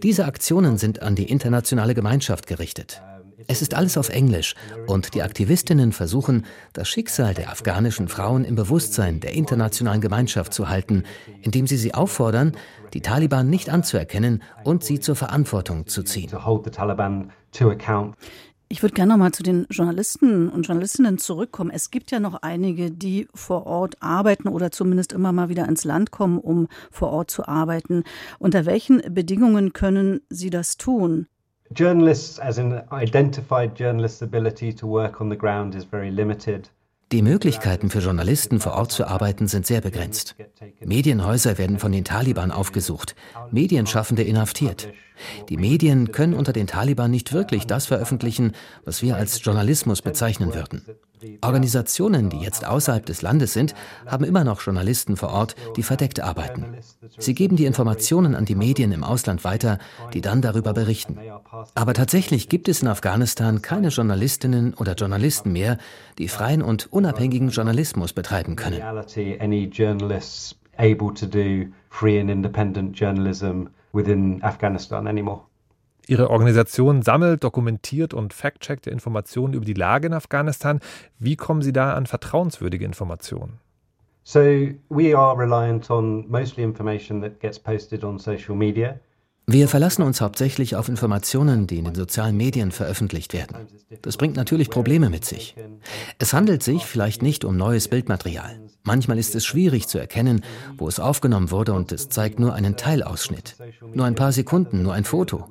Diese 0.04 0.24
Aktionen 0.24 0.78
sind 0.78 1.02
an 1.02 1.16
die 1.16 1.28
internationale 1.28 1.94
Gemeinschaft 1.94 2.46
gerichtet. 2.46 3.02
Es 3.48 3.60
ist 3.60 3.74
alles 3.74 3.98
auf 3.98 4.08
Englisch 4.08 4.54
und 4.86 5.14
die 5.14 5.22
Aktivistinnen 5.22 5.90
versuchen, 5.90 6.46
das 6.74 6.88
Schicksal 6.88 7.34
der 7.34 7.50
afghanischen 7.50 8.06
Frauen 8.06 8.44
im 8.44 8.54
Bewusstsein 8.54 9.18
der 9.18 9.32
internationalen 9.32 10.00
Gemeinschaft 10.00 10.54
zu 10.54 10.68
halten, 10.68 11.02
indem 11.40 11.66
sie 11.66 11.76
sie 11.76 11.92
auffordern, 11.92 12.52
die 12.94 13.00
Taliban 13.00 13.50
nicht 13.50 13.68
anzuerkennen 13.68 14.44
und 14.62 14.84
sie 14.84 15.00
zur 15.00 15.16
Verantwortung 15.16 15.88
zu 15.88 16.04
ziehen. 16.04 16.30
Ich 18.72 18.82
würde 18.82 18.94
gerne 18.94 19.12
noch 19.12 19.18
mal 19.18 19.32
zu 19.32 19.42
den 19.42 19.66
Journalisten 19.68 20.48
und 20.48 20.66
Journalistinnen 20.66 21.18
zurückkommen. 21.18 21.68
Es 21.68 21.90
gibt 21.90 22.10
ja 22.10 22.20
noch 22.20 22.40
einige, 22.40 22.90
die 22.90 23.28
vor 23.34 23.66
Ort 23.66 23.96
arbeiten 24.00 24.48
oder 24.48 24.70
zumindest 24.70 25.12
immer 25.12 25.30
mal 25.30 25.50
wieder 25.50 25.68
ins 25.68 25.84
Land 25.84 26.10
kommen, 26.10 26.38
um 26.38 26.68
vor 26.90 27.10
Ort 27.10 27.30
zu 27.30 27.46
arbeiten. 27.46 28.02
Unter 28.38 28.64
welchen 28.64 29.02
Bedingungen 29.12 29.74
können 29.74 30.22
sie 30.30 30.48
das 30.48 30.78
tun? 30.78 31.26
Journalists, 31.76 32.40
as 32.40 32.56
in 32.56 32.80
identified 32.90 33.78
journalists' 33.78 34.22
ability 34.22 34.74
to 34.74 34.88
work 34.88 35.20
on 35.20 35.28
the 35.28 35.36
ground 35.36 35.74
is 35.74 35.84
very 35.84 36.08
limited. 36.08 36.70
Die 37.12 37.20
Möglichkeiten 37.20 37.90
für 37.90 37.98
Journalisten 37.98 38.58
vor 38.58 38.72
Ort 38.72 38.90
zu 38.90 39.06
arbeiten 39.06 39.48
sind 39.48 39.66
sehr 39.66 39.82
begrenzt. 39.82 40.34
Medienhäuser 40.82 41.58
werden 41.58 41.78
von 41.78 41.92
den 41.92 42.04
Taliban 42.04 42.50
aufgesucht, 42.50 43.16
Medienschaffende 43.50 44.22
inhaftiert. 44.22 44.88
Die 45.48 45.56
Medien 45.56 46.12
können 46.12 46.34
unter 46.34 46.52
den 46.52 46.66
Taliban 46.66 47.10
nicht 47.10 47.32
wirklich 47.32 47.66
das 47.66 47.86
veröffentlichen, 47.86 48.52
was 48.84 49.02
wir 49.02 49.16
als 49.16 49.44
Journalismus 49.44 50.02
bezeichnen 50.02 50.54
würden. 50.54 50.82
Organisationen, 51.40 52.30
die 52.30 52.38
jetzt 52.38 52.66
außerhalb 52.66 53.04
des 53.06 53.22
Landes 53.22 53.52
sind, 53.52 53.74
haben 54.06 54.24
immer 54.24 54.44
noch 54.44 54.60
Journalisten 54.60 55.16
vor 55.16 55.30
Ort, 55.30 55.54
die 55.76 55.82
verdeckt 55.82 56.20
arbeiten. 56.20 56.76
Sie 57.18 57.34
geben 57.34 57.56
die 57.56 57.66
Informationen 57.66 58.34
an 58.34 58.44
die 58.44 58.54
Medien 58.54 58.92
im 58.92 59.04
Ausland 59.04 59.44
weiter, 59.44 59.78
die 60.14 60.20
dann 60.20 60.42
darüber 60.42 60.72
berichten. 60.72 61.18
Aber 61.74 61.94
tatsächlich 61.94 62.48
gibt 62.48 62.68
es 62.68 62.82
in 62.82 62.88
Afghanistan 62.88 63.62
keine 63.62 63.88
Journalistinnen 63.88 64.74
oder 64.74 64.94
Journalisten 64.94 65.52
mehr, 65.52 65.78
die 66.18 66.28
freien 66.28 66.62
und 66.62 66.92
unabhängigen 66.92 67.50
Journalismus 67.50 68.12
betreiben 68.12 68.56
können. 68.56 68.82
Free 71.92 72.18
and 72.18 72.30
independent 72.30 72.98
journalism 72.98 73.68
within 73.92 74.42
Afghanistan 74.42 75.06
anymore. 75.06 75.42
Ihre 76.08 76.30
Organisation 76.30 77.02
sammelt, 77.02 77.44
dokumentiert 77.44 78.12
und 78.12 78.32
fact-checkt 78.32 78.88
Informationen 78.88 79.54
über 79.54 79.64
die 79.64 79.74
Lage 79.74 80.08
in 80.08 80.14
Afghanistan. 80.14 80.80
Wie 81.18 81.36
kommen 81.36 81.62
Sie 81.62 81.72
da 81.72 81.92
an 81.92 82.06
vertrauenswürdige 82.06 82.84
Informationen? 82.84 83.60
So 84.24 84.40
we 84.88 85.16
are 85.16 85.36
reliant 85.36 85.90
on 85.90 86.28
mostly 86.28 86.64
information 86.64 87.20
that 87.22 87.40
gets 87.40 87.58
posted 87.58 88.02
on 88.02 88.18
social 88.18 88.56
media. 88.56 88.98
Wir 89.46 89.66
verlassen 89.66 90.02
uns 90.02 90.20
hauptsächlich 90.20 90.76
auf 90.76 90.88
Informationen, 90.88 91.66
die 91.66 91.78
in 91.78 91.84
den 91.84 91.94
sozialen 91.94 92.36
Medien 92.36 92.70
veröffentlicht 92.70 93.32
werden. 93.32 93.56
Das 94.00 94.16
bringt 94.16 94.36
natürlich 94.36 94.70
Probleme 94.70 95.10
mit 95.10 95.24
sich. 95.24 95.56
Es 96.18 96.32
handelt 96.32 96.62
sich 96.62 96.86
vielleicht 96.86 97.22
nicht 97.22 97.44
um 97.44 97.56
neues 97.56 97.88
Bildmaterial. 97.88 98.60
Manchmal 98.84 99.18
ist 99.18 99.34
es 99.34 99.44
schwierig 99.44 99.88
zu 99.88 99.98
erkennen, 99.98 100.42
wo 100.76 100.88
es 100.88 100.98
aufgenommen 100.98 101.50
wurde 101.50 101.72
und 101.72 101.92
es 101.92 102.08
zeigt 102.08 102.40
nur 102.40 102.54
einen 102.54 102.76
Teilausschnitt. 102.76 103.56
Nur 103.94 104.06
ein 104.06 104.14
paar 104.14 104.32
Sekunden, 104.32 104.82
nur 104.82 104.94
ein 104.94 105.04
Foto. 105.04 105.48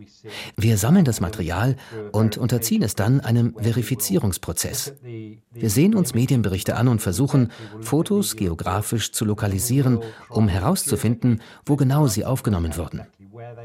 Wir 0.58 0.78
sammeln 0.78 1.06
das 1.06 1.22
Material 1.22 1.76
und 2.12 2.38
unterziehen 2.38 2.84
es 2.84 2.96
dann 2.96 3.22
einem 3.22 3.56
Verifizierungsprozess. 3.58 4.94
Wir 5.02 5.70
sehen 5.70 5.96
uns 5.96 6.14
Medienberichte 6.14 6.76
an 6.76 6.88
und 6.88 7.02
versuchen, 7.02 7.52
Fotos 7.82 8.36
geografisch 8.36 9.12
zu 9.12 9.26
lokalisieren, 9.26 10.00
um 10.30 10.48
herauszufinden, 10.48 11.42
wo 11.66 11.76
genau 11.76 12.08
sie 12.08 12.26
aufgenommen 12.26 12.76
wurden. 12.78 13.02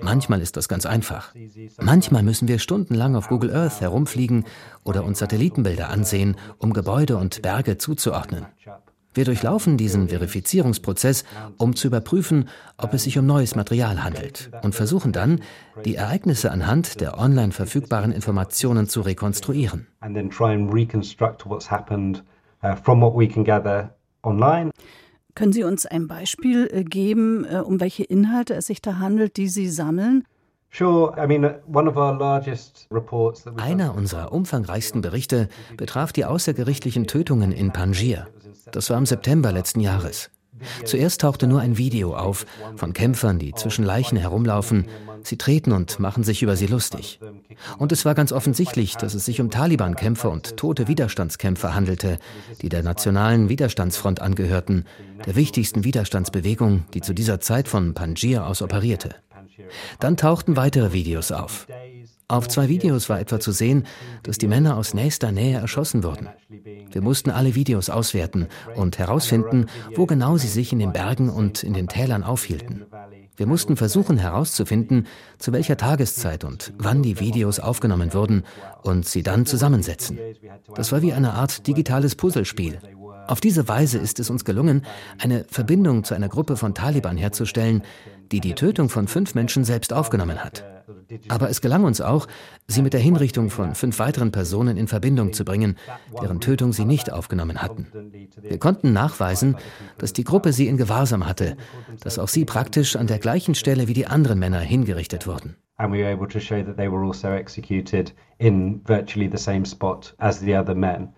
Manchmal 0.02 0.40
ist 0.40 0.56
das 0.56 0.68
ganz 0.68 0.86
einfach. 0.86 1.34
Manchmal 1.80 2.22
müssen 2.22 2.48
wir 2.48 2.58
stundenlang 2.58 3.16
auf 3.16 3.28
Google 3.28 3.54
Earth 3.54 3.80
herumfliegen 3.80 4.44
oder 4.84 5.04
uns 5.04 5.18
Satellitenbilder 5.18 5.88
ansehen, 5.90 6.36
um 6.58 6.72
Gebäude 6.72 7.16
und 7.16 7.42
Berge 7.42 7.78
zuzuordnen. 7.78 8.46
Wir 9.16 9.24
durchlaufen 9.24 9.78
diesen 9.78 10.10
Verifizierungsprozess, 10.10 11.24
um 11.56 11.74
zu 11.74 11.86
überprüfen, 11.86 12.50
ob 12.76 12.92
es 12.92 13.04
sich 13.04 13.18
um 13.18 13.24
neues 13.24 13.56
Material 13.56 14.04
handelt 14.04 14.50
und 14.62 14.74
versuchen 14.74 15.12
dann, 15.12 15.40
die 15.86 15.94
Ereignisse 15.94 16.50
anhand 16.50 17.00
der 17.00 17.18
online 17.18 17.52
verfügbaren 17.52 18.12
Informationen 18.12 18.88
zu 18.88 19.00
rekonstruieren. 19.00 19.86
Können 25.36 25.52
Sie 25.52 25.64
uns 25.64 25.84
ein 25.84 26.08
Beispiel 26.08 26.68
äh, 26.72 26.82
geben, 26.82 27.44
äh, 27.44 27.58
um 27.58 27.78
welche 27.78 28.02
Inhalte 28.02 28.54
es 28.54 28.66
sich 28.66 28.80
da 28.80 28.98
handelt, 28.98 29.36
die 29.36 29.48
Sie 29.48 29.68
sammeln? 29.68 30.24
Uh, 30.80 31.08
Einer 33.56 33.94
unserer 33.94 34.32
umfangreichsten 34.32 35.00
Berichte 35.02 35.48
betraf 35.76 36.12
die 36.12 36.24
außergerichtlichen 36.24 37.06
Tötungen 37.06 37.52
in 37.52 37.72
Panjir. 37.72 38.26
Das 38.72 38.90
war 38.90 38.98
im 38.98 39.06
September 39.06 39.52
letzten 39.52 39.80
Jahres. 39.80 40.30
Zuerst 40.84 41.20
tauchte 41.20 41.46
nur 41.46 41.60
ein 41.60 41.78
Video 41.78 42.14
auf 42.16 42.46
von 42.76 42.92
Kämpfern, 42.92 43.38
die 43.38 43.52
zwischen 43.54 43.84
Leichen 43.84 44.16
herumlaufen. 44.16 44.86
Sie 45.22 45.36
treten 45.36 45.72
und 45.72 45.98
machen 45.98 46.24
sich 46.24 46.42
über 46.42 46.56
sie 46.56 46.66
lustig. 46.66 47.18
Und 47.78 47.92
es 47.92 48.04
war 48.04 48.14
ganz 48.14 48.32
offensichtlich, 48.32 48.96
dass 48.96 49.14
es 49.14 49.24
sich 49.24 49.40
um 49.40 49.50
Taliban-Kämpfer 49.50 50.30
und 50.30 50.56
tote 50.56 50.88
Widerstandskämpfer 50.88 51.74
handelte, 51.74 52.18
die 52.62 52.68
der 52.68 52.82
Nationalen 52.82 53.48
Widerstandsfront 53.48 54.20
angehörten, 54.20 54.84
der 55.24 55.36
wichtigsten 55.36 55.84
Widerstandsbewegung, 55.84 56.84
die 56.94 57.00
zu 57.00 57.12
dieser 57.12 57.40
Zeit 57.40 57.68
von 57.68 57.94
Panjir 57.94 58.46
aus 58.46 58.62
operierte. 58.62 59.16
Dann 60.00 60.16
tauchten 60.16 60.56
weitere 60.56 60.92
Videos 60.92 61.32
auf. 61.32 61.66
Auf 62.28 62.48
zwei 62.48 62.68
Videos 62.68 63.08
war 63.08 63.20
etwa 63.20 63.38
zu 63.38 63.52
sehen, 63.52 63.84
dass 64.24 64.36
die 64.36 64.48
Männer 64.48 64.76
aus 64.76 64.94
nächster 64.94 65.30
Nähe 65.30 65.58
erschossen 65.58 66.02
wurden. 66.02 66.28
Wir 66.90 67.00
mussten 67.00 67.30
alle 67.30 67.54
Videos 67.54 67.88
auswerten 67.88 68.48
und 68.74 68.98
herausfinden, 68.98 69.66
wo 69.94 70.06
genau 70.06 70.36
sie 70.36 70.48
sich 70.48 70.72
in 70.72 70.80
den 70.80 70.92
Bergen 70.92 71.30
und 71.30 71.62
in 71.62 71.72
den 71.72 71.86
Tälern 71.86 72.24
aufhielten. 72.24 72.84
Wir 73.36 73.46
mussten 73.46 73.76
versuchen 73.76 74.18
herauszufinden, 74.18 75.06
zu 75.38 75.52
welcher 75.52 75.76
Tageszeit 75.76 76.42
und 76.42 76.72
wann 76.78 77.02
die 77.02 77.20
Videos 77.20 77.60
aufgenommen 77.60 78.12
wurden 78.12 78.42
und 78.82 79.06
sie 79.06 79.22
dann 79.22 79.46
zusammensetzen. 79.46 80.18
Das 80.74 80.90
war 80.90 81.02
wie 81.02 81.12
eine 81.12 81.34
Art 81.34 81.66
digitales 81.68 82.16
Puzzlespiel. 82.16 82.80
Auf 83.28 83.40
diese 83.40 83.68
Weise 83.68 83.98
ist 83.98 84.18
es 84.18 84.30
uns 84.30 84.44
gelungen, 84.44 84.82
eine 85.18 85.44
Verbindung 85.48 86.02
zu 86.02 86.14
einer 86.14 86.28
Gruppe 86.28 86.56
von 86.56 86.74
Taliban 86.74 87.16
herzustellen, 87.16 87.82
die 88.32 88.40
die 88.40 88.54
Tötung 88.54 88.88
von 88.88 89.06
fünf 89.06 89.36
Menschen 89.36 89.64
selbst 89.64 89.92
aufgenommen 89.92 90.42
hat. 90.42 90.64
Aber 91.28 91.50
es 91.50 91.60
gelang 91.60 91.84
uns 91.84 92.00
auch, 92.00 92.26
sie 92.66 92.82
mit 92.82 92.92
der 92.92 93.00
Hinrichtung 93.00 93.50
von 93.50 93.74
fünf 93.74 93.98
weiteren 93.98 94.32
Personen 94.32 94.76
in 94.76 94.88
Verbindung 94.88 95.32
zu 95.32 95.44
bringen, 95.44 95.76
deren 96.20 96.40
Tötung 96.40 96.72
sie 96.72 96.84
nicht 96.84 97.12
aufgenommen 97.12 97.62
hatten. 97.62 97.86
Wir 98.40 98.58
konnten 98.58 98.92
nachweisen, 98.92 99.56
dass 99.98 100.12
die 100.12 100.24
Gruppe 100.24 100.52
sie 100.52 100.66
in 100.66 100.76
Gewahrsam 100.76 101.26
hatte, 101.26 101.56
dass 102.00 102.18
auch 102.18 102.28
sie 102.28 102.44
praktisch 102.44 102.96
an 102.96 103.06
der 103.06 103.18
gleichen 103.18 103.54
Stelle 103.54 103.88
wie 103.88 103.94
die 103.94 104.06
anderen 104.06 104.38
Männer 104.38 104.60
hingerichtet 104.60 105.26
wurden. 105.26 105.56
And 105.78 105.92
we 105.92 105.98
were 105.98 106.10
able 106.10 106.26
to 106.28 106.40
show 106.40 106.62
that 106.62 106.78
also 106.78 108.14
in 108.38 108.80
virtually 108.86 109.28
the 109.30 109.36
same 109.36 109.66
spot 109.66 110.14
as 110.18 110.40
the 110.40 110.56
other 110.56 110.74
men. 110.74 111.12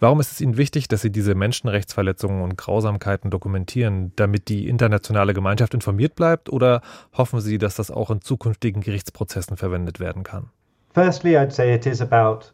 Warum 0.00 0.20
ist 0.20 0.30
es 0.30 0.40
Ihnen 0.40 0.56
wichtig, 0.56 0.86
dass 0.86 1.02
Sie 1.02 1.10
diese 1.10 1.34
Menschenrechtsverletzungen 1.34 2.42
und 2.42 2.56
Grausamkeiten 2.56 3.30
dokumentieren, 3.30 4.12
damit 4.14 4.48
die 4.48 4.68
internationale 4.68 5.34
Gemeinschaft 5.34 5.74
informiert 5.74 6.14
bleibt 6.14 6.48
oder 6.50 6.82
hoffen 7.12 7.40
Sie, 7.40 7.58
dass 7.58 7.74
das 7.74 7.90
auch 7.90 8.10
in 8.10 8.20
zukünftigen 8.20 8.80
Gerichtsprozessen 8.80 9.56
verwendet 9.56 9.98
werden 9.98 10.22
kann? 10.22 10.50
Firstly, 10.94 11.36
I'd 11.36 11.50
say 11.50 11.74
it 11.74 11.84
is 11.84 12.00
about 12.00 12.52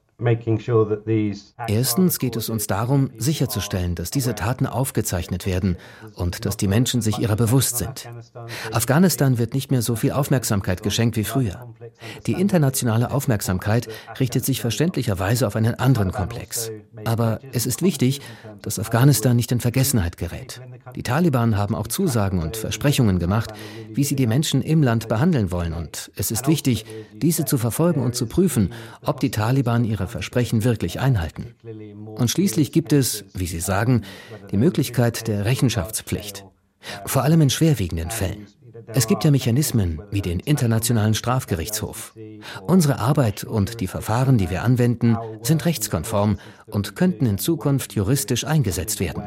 Erstens 1.66 2.18
geht 2.18 2.36
es 2.36 2.48
uns 2.48 2.66
darum, 2.66 3.10
sicherzustellen, 3.16 3.94
dass 3.94 4.10
diese 4.10 4.34
Taten 4.34 4.66
aufgezeichnet 4.66 5.46
werden 5.46 5.76
und 6.14 6.44
dass 6.44 6.56
die 6.56 6.68
Menschen 6.68 7.02
sich 7.02 7.18
ihrer 7.18 7.36
bewusst 7.36 7.78
sind. 7.78 8.08
Afghanistan 8.72 9.38
wird 9.38 9.54
nicht 9.54 9.70
mehr 9.70 9.82
so 9.82 9.96
viel 9.96 10.12
Aufmerksamkeit 10.12 10.82
geschenkt 10.82 11.16
wie 11.16 11.24
früher. 11.24 11.74
Die 12.26 12.32
internationale 12.32 13.10
Aufmerksamkeit 13.10 13.88
richtet 14.20 14.44
sich 14.44 14.60
verständlicherweise 14.60 15.46
auf 15.46 15.56
einen 15.56 15.74
anderen 15.74 16.12
Komplex. 16.12 16.70
Aber 17.04 17.40
es 17.52 17.66
ist 17.66 17.82
wichtig, 17.82 18.20
dass 18.62 18.78
Afghanistan 18.78 19.36
nicht 19.36 19.52
in 19.52 19.60
Vergessenheit 19.60 20.16
gerät. 20.16 20.60
Die 20.94 21.02
Taliban 21.02 21.56
haben 21.56 21.74
auch 21.74 21.88
Zusagen 21.88 22.38
und 22.38 22.56
Versprechungen 22.56 23.18
gemacht, 23.18 23.52
wie 23.92 24.04
sie 24.04 24.16
die 24.16 24.26
Menschen 24.26 24.62
im 24.62 24.82
Land 24.82 25.08
behandeln 25.08 25.50
wollen. 25.50 25.72
Und 25.72 26.10
es 26.14 26.30
ist 26.30 26.46
wichtig, 26.46 26.84
diese 27.12 27.44
zu 27.44 27.58
verfolgen 27.58 28.02
und 28.02 28.14
zu 28.14 28.26
prüfen, 28.26 28.72
ob 29.02 29.20
die 29.20 29.30
Taliban 29.30 29.84
ihre 29.84 30.03
Versprechen 30.08 30.64
wirklich 30.64 31.00
einhalten. 31.00 31.54
Und 32.04 32.30
schließlich 32.30 32.72
gibt 32.72 32.92
es, 32.92 33.24
wie 33.34 33.46
Sie 33.46 33.60
sagen, 33.60 34.02
die 34.50 34.56
Möglichkeit 34.56 35.28
der 35.28 35.44
Rechenschaftspflicht. 35.44 36.44
Vor 37.06 37.22
allem 37.22 37.40
in 37.40 37.50
schwerwiegenden 37.50 38.10
Fällen. 38.10 38.46
Es 38.88 39.06
gibt 39.06 39.24
ja 39.24 39.30
Mechanismen 39.30 40.02
wie 40.10 40.20
den 40.20 40.40
Internationalen 40.40 41.14
Strafgerichtshof. 41.14 42.14
Unsere 42.66 42.98
Arbeit 42.98 43.44
und 43.44 43.80
die 43.80 43.86
Verfahren, 43.86 44.36
die 44.36 44.50
wir 44.50 44.62
anwenden, 44.62 45.16
sind 45.42 45.64
rechtskonform 45.64 46.38
und 46.66 46.96
könnten 46.96 47.26
in 47.26 47.38
Zukunft 47.38 47.94
juristisch 47.94 48.44
eingesetzt 48.44 49.00
werden. 49.00 49.22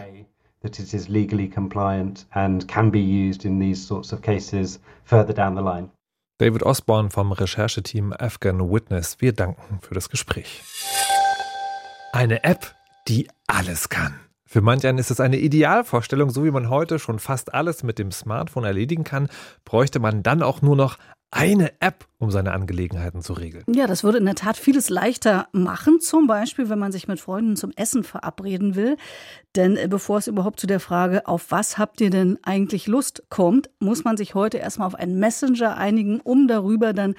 David 6.39 6.61
Osborne 6.61 7.09
vom 7.09 7.31
Rechercheteam 7.31 8.13
Afghan 8.13 8.71
Witness, 8.71 9.17
wir 9.19 9.33
danken 9.33 9.79
für 9.81 9.95
das 9.95 10.07
Gespräch. 10.09 10.61
Eine 12.13 12.43
App, 12.43 12.75
die 13.07 13.27
alles 13.47 13.89
kann. 13.89 14.19
Für 14.45 14.61
manch 14.61 14.85
einen 14.85 14.99
ist 14.99 15.09
es 15.09 15.19
eine 15.19 15.37
Idealvorstellung, 15.37 16.29
so 16.29 16.45
wie 16.45 16.51
man 16.51 16.69
heute 16.69 16.99
schon 16.99 17.17
fast 17.17 17.55
alles 17.55 17.81
mit 17.81 17.97
dem 17.97 18.11
Smartphone 18.11 18.65
erledigen 18.65 19.03
kann, 19.03 19.29
bräuchte 19.65 19.99
man 19.99 20.21
dann 20.21 20.43
auch 20.43 20.61
nur 20.61 20.75
noch 20.75 20.99
eine 21.31 21.81
App, 21.81 22.05
um 22.19 22.31
seine 22.31 22.53
Angelegenheiten 22.53 23.21
zu 23.21 23.33
regeln. 23.33 23.63
Ja, 23.67 23.85
das 23.85 24.03
würde 24.03 24.17
in 24.17 24.25
der 24.25 24.35
Tat 24.35 24.57
vieles 24.57 24.89
leichter 24.89 25.47
machen. 25.51 25.99
Zum 25.99 26.25
Beispiel, 26.25 26.67
wenn 26.69 26.79
man 26.79 26.91
sich 26.91 27.07
mit 27.07 27.19
Freunden 27.19 27.55
zum 27.55 27.71
Essen 27.75 28.03
verabreden 28.03 28.75
will. 28.75 28.97
Denn 29.55 29.77
äh, 29.77 29.87
bevor 29.87 30.17
es 30.17 30.27
überhaupt 30.27 30.59
zu 30.59 30.67
der 30.67 30.79
Frage, 30.79 31.27
auf 31.27 31.51
was 31.51 31.77
habt 31.77 32.01
ihr 32.01 32.09
denn 32.09 32.39
eigentlich 32.41 32.87
Lust, 32.87 33.23
kommt, 33.29 33.69
muss 33.79 34.03
man 34.03 34.17
sich 34.17 34.33
heute 34.33 34.57
erstmal 34.57 34.87
auf 34.87 34.95
einen 34.95 35.19
Messenger 35.19 35.77
einigen, 35.77 36.19
um 36.19 36.47
darüber 36.47 36.93
dann 36.93 37.15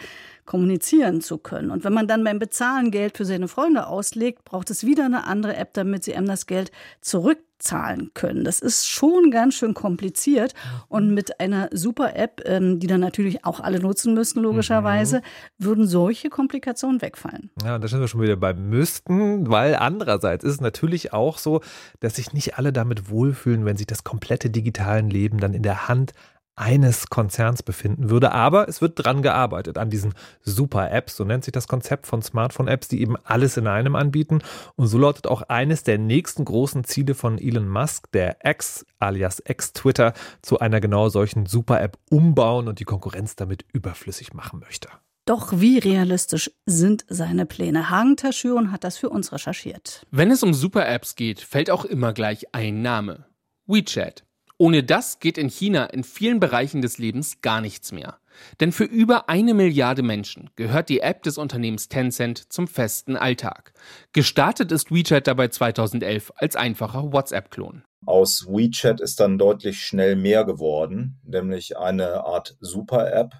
kommunizieren 0.46 1.20
zu 1.20 1.36
können. 1.36 1.70
Und 1.70 1.84
wenn 1.84 1.92
man 1.92 2.08
dann 2.08 2.24
beim 2.24 2.38
Bezahlen 2.38 2.90
Geld 2.90 3.18
für 3.18 3.26
seine 3.26 3.48
Freunde 3.48 3.86
auslegt, 3.86 4.44
braucht 4.44 4.70
es 4.70 4.84
wieder 4.84 5.04
eine 5.04 5.24
andere 5.24 5.54
App, 5.56 5.74
damit 5.74 6.04
sie 6.04 6.14
einem 6.14 6.26
das 6.26 6.46
Geld 6.46 6.72
zurückzahlen 7.02 8.12
können. 8.14 8.44
Das 8.44 8.60
ist 8.60 8.88
schon 8.88 9.30
ganz 9.30 9.54
schön 9.54 9.74
kompliziert. 9.74 10.54
Und 10.88 11.12
mit 11.12 11.38
einer 11.38 11.68
super 11.72 12.16
App, 12.16 12.40
ähm, 12.46 12.80
die 12.80 12.86
dann 12.86 13.00
natürlich 13.00 13.44
auch 13.44 13.60
alle 13.60 13.78
nutzen 13.78 14.14
müssen, 14.14 14.42
logischerweise, 14.42 14.87
mhm. 14.88 15.20
würden 15.58 15.86
solche 15.86 16.30
Komplikationen 16.30 17.02
wegfallen. 17.02 17.50
Ja, 17.62 17.78
da 17.78 17.88
sind 17.88 18.00
wir 18.00 18.08
schon 18.08 18.22
wieder 18.22 18.36
beim 18.36 18.68
Müssten, 18.68 19.50
weil 19.50 19.76
andererseits 19.76 20.44
ist 20.44 20.54
es 20.54 20.60
natürlich 20.60 21.12
auch 21.12 21.38
so, 21.38 21.60
dass 22.00 22.16
sich 22.16 22.32
nicht 22.32 22.58
alle 22.58 22.72
damit 22.72 23.10
wohlfühlen, 23.10 23.64
wenn 23.64 23.76
sich 23.76 23.86
das 23.86 24.04
komplette 24.04 24.50
digitale 24.50 25.02
Leben 25.02 25.38
dann 25.38 25.54
in 25.54 25.62
der 25.62 25.88
Hand 25.88 26.12
eines 26.58 27.08
Konzerns 27.08 27.62
befinden 27.62 28.10
würde. 28.10 28.32
Aber 28.32 28.68
es 28.68 28.80
wird 28.80 29.04
dran 29.04 29.22
gearbeitet, 29.22 29.78
an 29.78 29.90
diesen 29.90 30.14
Super-Apps, 30.42 31.16
so 31.16 31.24
nennt 31.24 31.44
sich 31.44 31.52
das 31.52 31.68
Konzept 31.68 32.06
von 32.06 32.22
Smartphone-Apps, 32.22 32.88
die 32.88 33.00
eben 33.00 33.16
alles 33.24 33.56
in 33.56 33.66
einem 33.66 33.96
anbieten. 33.96 34.40
Und 34.76 34.88
so 34.88 34.98
lautet 34.98 35.26
auch 35.26 35.42
eines 35.42 35.82
der 35.82 35.98
nächsten 35.98 36.44
großen 36.44 36.84
Ziele 36.84 37.14
von 37.14 37.38
Elon 37.38 37.68
Musk, 37.68 38.10
der 38.12 38.38
X 38.44 38.84
alias 38.98 39.42
X-Twitter, 39.46 40.12
zu 40.42 40.58
einer 40.58 40.80
genau 40.80 41.08
solchen 41.08 41.46
Super-App 41.46 41.98
umbauen 42.10 42.68
und 42.68 42.80
die 42.80 42.84
Konkurrenz 42.84 43.36
damit 43.36 43.64
überflüssig 43.72 44.34
machen 44.34 44.60
möchte. 44.60 44.88
Doch 45.28 45.60
wie 45.60 45.78
realistisch 45.78 46.50
sind 46.64 47.04
seine 47.08 47.44
Pläne? 47.44 47.90
Hagen 47.90 48.16
Taschüren 48.16 48.72
hat 48.72 48.82
das 48.82 48.96
für 48.96 49.10
uns 49.10 49.30
recherchiert. 49.30 50.06
Wenn 50.10 50.30
es 50.30 50.42
um 50.42 50.54
Super-Apps 50.54 51.16
geht, 51.16 51.40
fällt 51.40 51.70
auch 51.70 51.84
immer 51.84 52.14
gleich 52.14 52.54
ein 52.54 52.80
Name. 52.80 53.26
WeChat. 53.66 54.24
Ohne 54.60 54.82
das 54.82 55.20
geht 55.20 55.38
in 55.38 55.48
China 55.48 55.84
in 55.86 56.02
vielen 56.02 56.40
Bereichen 56.40 56.82
des 56.82 56.98
Lebens 56.98 57.40
gar 57.42 57.60
nichts 57.60 57.92
mehr. 57.92 58.18
Denn 58.58 58.72
für 58.72 58.84
über 58.84 59.28
eine 59.28 59.54
Milliarde 59.54 60.02
Menschen 60.02 60.50
gehört 60.56 60.88
die 60.88 60.98
App 60.98 61.22
des 61.22 61.38
Unternehmens 61.38 61.88
Tencent 61.88 62.52
zum 62.52 62.66
festen 62.66 63.16
Alltag. 63.16 63.72
Gestartet 64.12 64.72
ist 64.72 64.90
WeChat 64.90 65.28
dabei 65.28 65.46
2011 65.46 66.32
als 66.34 66.56
einfacher 66.56 67.12
WhatsApp-Klon. 67.12 67.84
Aus 68.04 68.46
WeChat 68.48 69.00
ist 69.00 69.20
dann 69.20 69.38
deutlich 69.38 69.80
schnell 69.80 70.16
mehr 70.16 70.44
geworden, 70.44 71.20
nämlich 71.24 71.76
eine 71.76 72.24
Art 72.24 72.56
Super-App, 72.60 73.34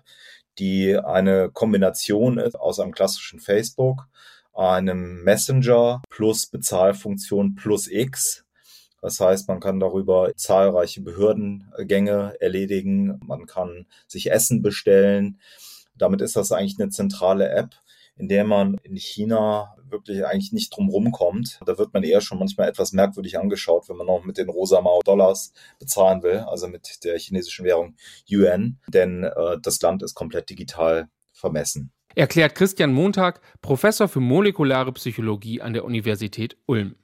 die 0.61 0.97
eine 0.97 1.51
Kombination 1.51 2.39
ist 2.39 2.55
aus 2.55 2.79
einem 2.79 2.93
klassischen 2.93 3.41
Facebook, 3.41 4.07
einem 4.53 5.23
Messenger 5.25 6.03
plus 6.11 6.47
Bezahlfunktion 6.47 7.57
plus 7.57 7.89
X 7.89 8.45
das 9.01 9.21
heißt, 9.21 9.49
man 9.49 9.61
kann 9.61 9.81
darüber 9.81 10.33
zahlreiche 10.37 11.01
Behördengänge 11.01 12.35
erledigen, 12.41 13.21
man 13.25 13.47
kann 13.47 13.87
sich 14.07 14.31
Essen 14.31 14.63
bestellen. 14.63 15.41
Damit 15.97 16.21
ist 16.21 16.37
das 16.37 16.53
eigentlich 16.53 16.79
eine 16.79 16.91
zentrale 16.91 17.49
App, 17.49 17.75
in 18.17 18.29
der 18.29 18.45
man 18.45 18.79
in 18.83 18.97
China 18.97 19.75
wirklich 19.91 20.27
eigentlich 20.27 20.53
nicht 20.53 20.77
drum 20.77 20.89
rumkommt. 20.89 21.61
Da 21.65 21.79
wird 21.79 21.95
man 21.95 22.03
eher 22.03 22.21
schon 22.21 22.39
manchmal 22.39 22.69
etwas 22.69 22.93
merkwürdig 22.93 23.39
angeschaut, 23.39 23.89
wenn 23.89 23.97
man 23.97 24.07
noch 24.07 24.25
mit 24.25 24.37
den 24.37 24.49
rosa 24.49 24.81
Mao 24.81 25.01
Dollars 25.05 25.53
bezahlen 25.79 26.23
will, 26.23 26.39
also 26.39 26.69
mit 26.69 27.05
der 27.05 27.19
chinesischen 27.19 27.65
Währung 27.65 27.97
Yuan, 28.27 28.79
denn 28.89 29.25
äh, 29.25 29.59
das 29.63 29.81
Land 29.81 30.03
ist 30.03 30.15
komplett 30.15 30.51
digital 30.51 31.09
vermessen. 31.33 31.93
Erklärt 32.15 32.57
Christian 32.57 32.93
Montag, 32.93 33.41
Professor 33.63 34.09
für 34.09 34.21
molekulare 34.21 34.93
Psychologie 34.93 35.61
an 35.61 35.73
der 35.73 35.85
Universität 35.85 36.57
Ulm. 36.67 36.97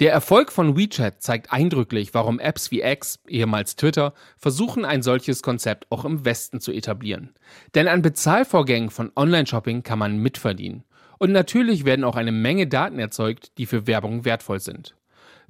Der 0.00 0.12
Erfolg 0.12 0.50
von 0.50 0.78
WeChat 0.78 1.22
zeigt 1.22 1.52
eindrücklich, 1.52 2.14
warum 2.14 2.40
Apps 2.40 2.70
wie 2.70 2.80
X, 2.80 3.18
ehemals 3.28 3.76
Twitter, 3.76 4.14
versuchen, 4.38 4.86
ein 4.86 5.02
solches 5.02 5.42
Konzept 5.42 5.86
auch 5.90 6.06
im 6.06 6.24
Westen 6.24 6.58
zu 6.58 6.72
etablieren. 6.72 7.34
Denn 7.74 7.86
an 7.86 8.00
Bezahlvorgängen 8.00 8.88
von 8.88 9.12
Online-Shopping 9.14 9.82
kann 9.82 9.98
man 9.98 10.16
mitverdienen. 10.16 10.84
Und 11.18 11.32
natürlich 11.32 11.84
werden 11.84 12.06
auch 12.06 12.16
eine 12.16 12.32
Menge 12.32 12.66
Daten 12.66 12.98
erzeugt, 12.98 13.58
die 13.58 13.66
für 13.66 13.86
Werbung 13.86 14.24
wertvoll 14.24 14.60
sind. 14.60 14.96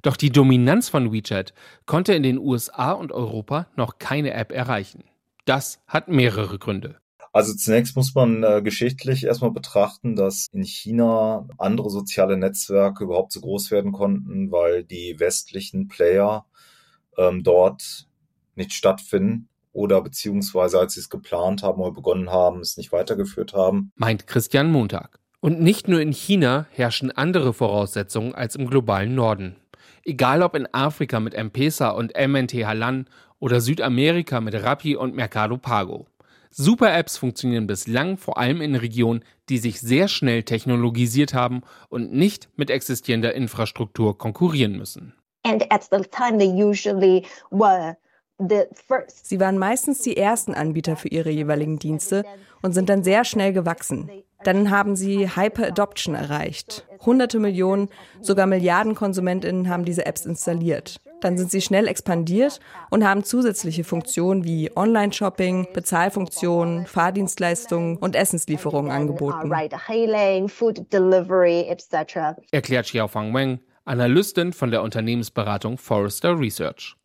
Doch 0.01 0.17
die 0.17 0.33
Dominanz 0.33 0.89
von 0.89 1.13
WeChat 1.13 1.53
konnte 1.85 2.13
in 2.13 2.23
den 2.23 2.37
USA 2.37 2.91
und 2.91 3.13
Europa 3.13 3.67
noch 3.77 3.99
keine 3.99 4.33
App 4.33 4.51
erreichen. 4.51 5.05
Das 5.45 5.81
hat 5.87 6.09
mehrere 6.09 6.59
Gründe. 6.59 7.00
Also 7.33 7.53
zunächst 7.53 7.95
muss 7.95 8.13
man 8.13 8.43
äh, 8.43 8.61
geschichtlich 8.61 9.23
erstmal 9.23 9.51
betrachten, 9.51 10.15
dass 10.15 10.47
in 10.51 10.63
China 10.63 11.47
andere 11.57 11.89
soziale 11.89 12.37
Netzwerke 12.37 13.05
überhaupt 13.05 13.31
so 13.31 13.39
groß 13.39 13.71
werden 13.71 13.93
konnten, 13.93 14.51
weil 14.51 14.83
die 14.83 15.19
westlichen 15.19 15.87
Player 15.87 16.45
ähm, 17.17 17.43
dort 17.43 18.07
nicht 18.55 18.73
stattfinden 18.73 19.47
oder 19.71 20.01
beziehungsweise 20.01 20.79
als 20.79 20.93
sie 20.93 20.99
es 20.99 21.09
geplant 21.09 21.63
haben 21.63 21.81
oder 21.81 21.93
begonnen 21.93 22.29
haben, 22.29 22.59
es 22.59 22.75
nicht 22.75 22.91
weitergeführt 22.91 23.53
haben. 23.53 23.91
Meint 23.95 24.27
Christian 24.27 24.69
Montag. 24.69 25.19
Und 25.39 25.61
nicht 25.61 25.87
nur 25.87 26.01
in 26.01 26.11
China 26.11 26.67
herrschen 26.71 27.11
andere 27.11 27.53
Voraussetzungen 27.53 28.35
als 28.35 28.55
im 28.55 28.67
globalen 28.67 29.15
Norden. 29.15 29.55
Egal 30.03 30.43
ob 30.43 30.55
in 30.55 30.67
Afrika 30.73 31.19
mit 31.19 31.33
M-Pesa 31.33 31.89
und 31.89 32.13
MNT 32.15 32.53
Halan 32.65 33.07
oder 33.39 33.61
Südamerika 33.61 34.41
mit 34.41 34.53
Rappi 34.53 34.95
und 34.95 35.15
Mercado 35.15 35.57
Pago. 35.57 36.07
Super-Apps 36.51 37.17
funktionieren 37.17 37.65
bislang 37.65 38.17
vor 38.17 38.37
allem 38.37 38.61
in 38.61 38.75
Regionen, 38.75 39.23
die 39.49 39.57
sich 39.57 39.79
sehr 39.79 40.07
schnell 40.07 40.43
technologisiert 40.43 41.33
haben 41.33 41.61
und 41.89 42.13
nicht 42.13 42.49
mit 42.57 42.69
existierender 42.69 43.33
Infrastruktur 43.33 44.17
konkurrieren 44.17 44.77
müssen. 44.77 45.13
Sie 49.07 49.39
waren 49.39 49.57
meistens 49.57 50.01
die 50.01 50.17
ersten 50.17 50.53
Anbieter 50.53 50.95
für 50.95 51.07
ihre 51.07 51.29
jeweiligen 51.29 51.79
Dienste 51.79 52.25
und 52.61 52.73
sind 52.73 52.89
dann 52.89 53.03
sehr 53.03 53.23
schnell 53.23 53.53
gewachsen. 53.53 54.09
Dann 54.43 54.69
haben 54.71 54.95
sie 54.95 55.29
Hyper 55.35 55.67
Adoption 55.67 56.15
erreicht. 56.15 56.85
Hunderte 57.05 57.39
Millionen, 57.39 57.89
sogar 58.21 58.45
Milliarden 58.45 58.95
Konsumentinnen 58.95 59.69
haben 59.69 59.85
diese 59.85 60.05
Apps 60.05 60.25
installiert. 60.25 60.99
Dann 61.21 61.37
sind 61.37 61.51
sie 61.51 61.61
schnell 61.61 61.87
expandiert 61.87 62.59
und 62.89 63.05
haben 63.05 63.23
zusätzliche 63.23 63.83
Funktionen 63.83 64.43
wie 64.43 64.75
Online-Shopping, 64.75 65.67
Bezahlfunktionen, 65.73 66.87
Fahrdienstleistungen 66.87 67.97
und 67.97 68.15
Essenslieferungen 68.15 68.91
angeboten. 68.91 69.49
Erklärt 72.51 72.87
Xiaofang 72.87 73.33
Wang, 73.33 73.59
Analystin 73.85 74.51
von 74.51 74.71
der 74.71 74.81
Unternehmensberatung 74.81 75.77
Forrester 75.77 76.39
Research. 76.39 76.95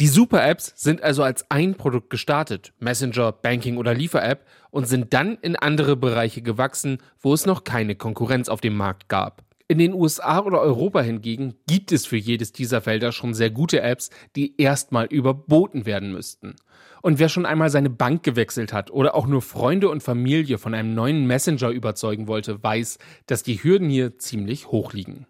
Die 0.00 0.08
Super-Apps 0.08 0.72
sind 0.74 1.02
also 1.04 1.22
als 1.22 1.48
ein 1.52 1.76
Produkt 1.76 2.10
gestartet, 2.10 2.72
Messenger, 2.80 3.30
Banking 3.30 3.76
oder 3.76 3.94
Liefer-App, 3.94 4.44
und 4.70 4.88
sind 4.88 5.14
dann 5.14 5.38
in 5.40 5.54
andere 5.54 5.94
Bereiche 5.94 6.42
gewachsen, 6.42 6.98
wo 7.20 7.32
es 7.32 7.46
noch 7.46 7.62
keine 7.62 7.94
Konkurrenz 7.94 8.48
auf 8.48 8.60
dem 8.60 8.76
Markt 8.76 9.08
gab. 9.08 9.44
In 9.68 9.78
den 9.78 9.94
USA 9.94 10.40
oder 10.40 10.60
Europa 10.60 11.00
hingegen 11.00 11.54
gibt 11.68 11.92
es 11.92 12.06
für 12.06 12.16
jedes 12.16 12.52
dieser 12.52 12.80
Felder 12.80 13.12
schon 13.12 13.34
sehr 13.34 13.50
gute 13.50 13.80
Apps, 13.80 14.10
die 14.34 14.60
erstmal 14.60 15.06
überboten 15.06 15.86
werden 15.86 16.12
müssten. 16.12 16.56
Und 17.00 17.18
wer 17.18 17.28
schon 17.28 17.46
einmal 17.46 17.70
seine 17.70 17.88
Bank 17.88 18.24
gewechselt 18.24 18.72
hat 18.72 18.90
oder 18.90 19.14
auch 19.14 19.26
nur 19.26 19.42
Freunde 19.42 19.88
und 19.88 20.02
Familie 20.02 20.58
von 20.58 20.74
einem 20.74 20.94
neuen 20.94 21.26
Messenger 21.26 21.70
überzeugen 21.70 22.26
wollte, 22.26 22.62
weiß, 22.62 22.98
dass 23.26 23.42
die 23.42 23.62
Hürden 23.62 23.88
hier 23.88 24.18
ziemlich 24.18 24.68
hoch 24.68 24.92
liegen. 24.92 25.26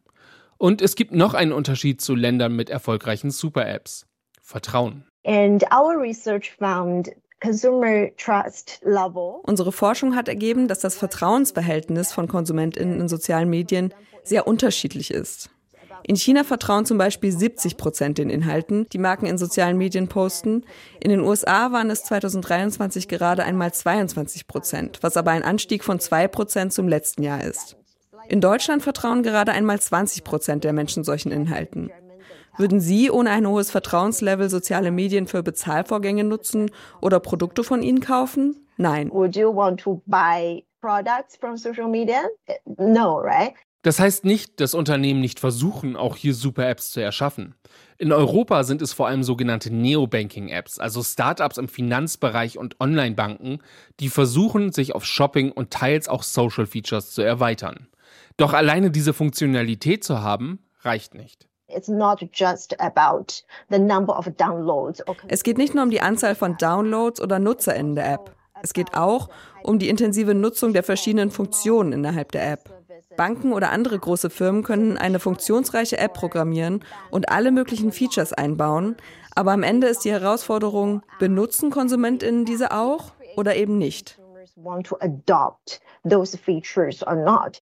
Und 0.56 0.80
es 0.80 0.96
gibt 0.96 1.12
noch 1.12 1.34
einen 1.34 1.52
Unterschied 1.52 2.00
zu 2.00 2.14
Ländern 2.14 2.56
mit 2.56 2.70
erfolgreichen 2.70 3.30
Super-Apps. 3.30 4.06
Vertrauen. 4.44 5.04
And 5.24 5.64
our 5.72 5.98
research 5.98 6.54
found 6.58 7.10
Unsere 9.42 9.72
Forschung 9.72 10.16
hat 10.16 10.28
ergeben, 10.28 10.66
dass 10.66 10.78
das 10.78 10.94
Vertrauensverhältnis 10.94 12.10
von 12.10 12.26
KonsumentInnen 12.26 13.00
in 13.00 13.08
sozialen 13.08 13.50
Medien 13.50 13.92
sehr 14.22 14.46
unterschiedlich 14.46 15.10
ist. 15.10 15.50
In 16.06 16.16
China 16.16 16.44
vertrauen 16.44 16.86
zum 16.86 16.96
Beispiel 16.96 17.32
70 17.32 17.76
Prozent 17.76 18.18
den 18.18 18.30
Inhalten, 18.30 18.86
die 18.92 18.98
Marken 18.98 19.26
in 19.26 19.36
sozialen 19.36 19.76
Medien 19.76 20.08
posten. 20.08 20.64
In 21.00 21.10
den 21.10 21.20
USA 21.20 21.70
waren 21.72 21.90
es 21.90 22.04
2023 22.04 23.08
gerade 23.08 23.44
einmal 23.44 23.72
22 23.72 24.46
Prozent, 24.46 24.98
was 25.02 25.16
aber 25.16 25.32
ein 25.32 25.42
Anstieg 25.42 25.84
von 25.84 26.00
zwei 26.00 26.28
Prozent 26.28 26.72
zum 26.72 26.88
letzten 26.88 27.22
Jahr 27.22 27.42
ist. 27.42 27.76
In 28.28 28.40
Deutschland 28.40 28.82
vertrauen 28.82 29.22
gerade 29.22 29.52
einmal 29.52 29.80
20 29.80 30.24
Prozent 30.24 30.64
der 30.64 30.72
Menschen 30.72 31.04
solchen 31.04 31.30
Inhalten. 31.30 31.90
Würden 32.56 32.80
Sie 32.80 33.10
ohne 33.10 33.30
ein 33.30 33.46
hohes 33.46 33.70
Vertrauenslevel 33.70 34.48
soziale 34.48 34.90
Medien 34.90 35.26
für 35.26 35.42
Bezahlvorgänge 35.42 36.24
nutzen 36.24 36.70
oder 37.00 37.20
Produkte 37.20 37.64
von 37.64 37.82
ihnen 37.82 38.00
kaufen? 38.00 38.66
Nein. 38.76 39.10
Would 39.10 39.36
you 39.36 39.54
want 39.54 39.80
to 39.80 40.02
buy 40.06 40.64
products 40.80 41.36
from 41.36 41.56
social 41.56 41.88
media? 41.88 42.22
No, 42.76 43.18
right? 43.18 43.54
Das 43.82 44.00
heißt 44.00 44.24
nicht, 44.24 44.60
dass 44.60 44.72
Unternehmen 44.72 45.20
nicht 45.20 45.40
versuchen, 45.40 45.94
auch 45.94 46.16
hier 46.16 46.32
Super-Apps 46.32 46.92
zu 46.92 47.00
erschaffen. 47.00 47.54
In 47.98 48.12
Europa 48.12 48.64
sind 48.64 48.80
es 48.80 48.94
vor 48.94 49.08
allem 49.08 49.22
sogenannte 49.22 49.70
Neobanking-Apps, 49.70 50.78
also 50.78 51.02
Startups 51.02 51.58
im 51.58 51.68
Finanzbereich 51.68 52.56
und 52.56 52.80
Online-Banken, 52.80 53.58
die 54.00 54.08
versuchen, 54.08 54.72
sich 54.72 54.94
auf 54.94 55.04
Shopping 55.04 55.52
und 55.52 55.70
teils 55.70 56.08
auch 56.08 56.22
Social-Features 56.22 57.10
zu 57.10 57.20
erweitern. 57.20 57.88
Doch 58.38 58.54
alleine 58.54 58.90
diese 58.90 59.12
Funktionalität 59.12 60.02
zu 60.02 60.22
haben, 60.22 60.60
reicht 60.80 61.14
nicht. 61.14 61.46
Es 65.28 65.42
geht 65.42 65.58
nicht 65.58 65.74
nur 65.74 65.84
um 65.84 65.90
die 65.90 66.00
Anzahl 66.00 66.34
von 66.34 66.56
Downloads 66.56 67.20
oder 67.20 67.38
Nutzer 67.38 67.74
in 67.74 67.94
der 67.94 68.12
App. 68.12 68.34
Es 68.62 68.72
geht 68.72 68.94
auch 68.94 69.28
um 69.62 69.78
die 69.78 69.88
intensive 69.88 70.34
Nutzung 70.34 70.72
der 70.72 70.82
verschiedenen 70.82 71.30
Funktionen 71.30 71.92
innerhalb 71.92 72.32
der 72.32 72.52
App. 72.52 72.70
Banken 73.16 73.52
oder 73.52 73.70
andere 73.70 73.98
große 73.98 74.30
Firmen 74.30 74.62
können 74.62 74.98
eine 74.98 75.20
funktionsreiche 75.20 75.98
App 75.98 76.14
programmieren 76.14 76.84
und 77.10 77.28
alle 77.28 77.52
möglichen 77.52 77.92
Features 77.92 78.32
einbauen, 78.32 78.96
aber 79.34 79.52
am 79.52 79.62
Ende 79.62 79.86
ist 79.88 80.04
die 80.04 80.12
Herausforderung, 80.12 81.02
benutzen 81.18 81.70
Konsumentinnen 81.70 82.44
diese 82.44 82.72
auch 82.72 83.12
oder 83.36 83.56
eben 83.56 83.78
nicht? 83.78 84.18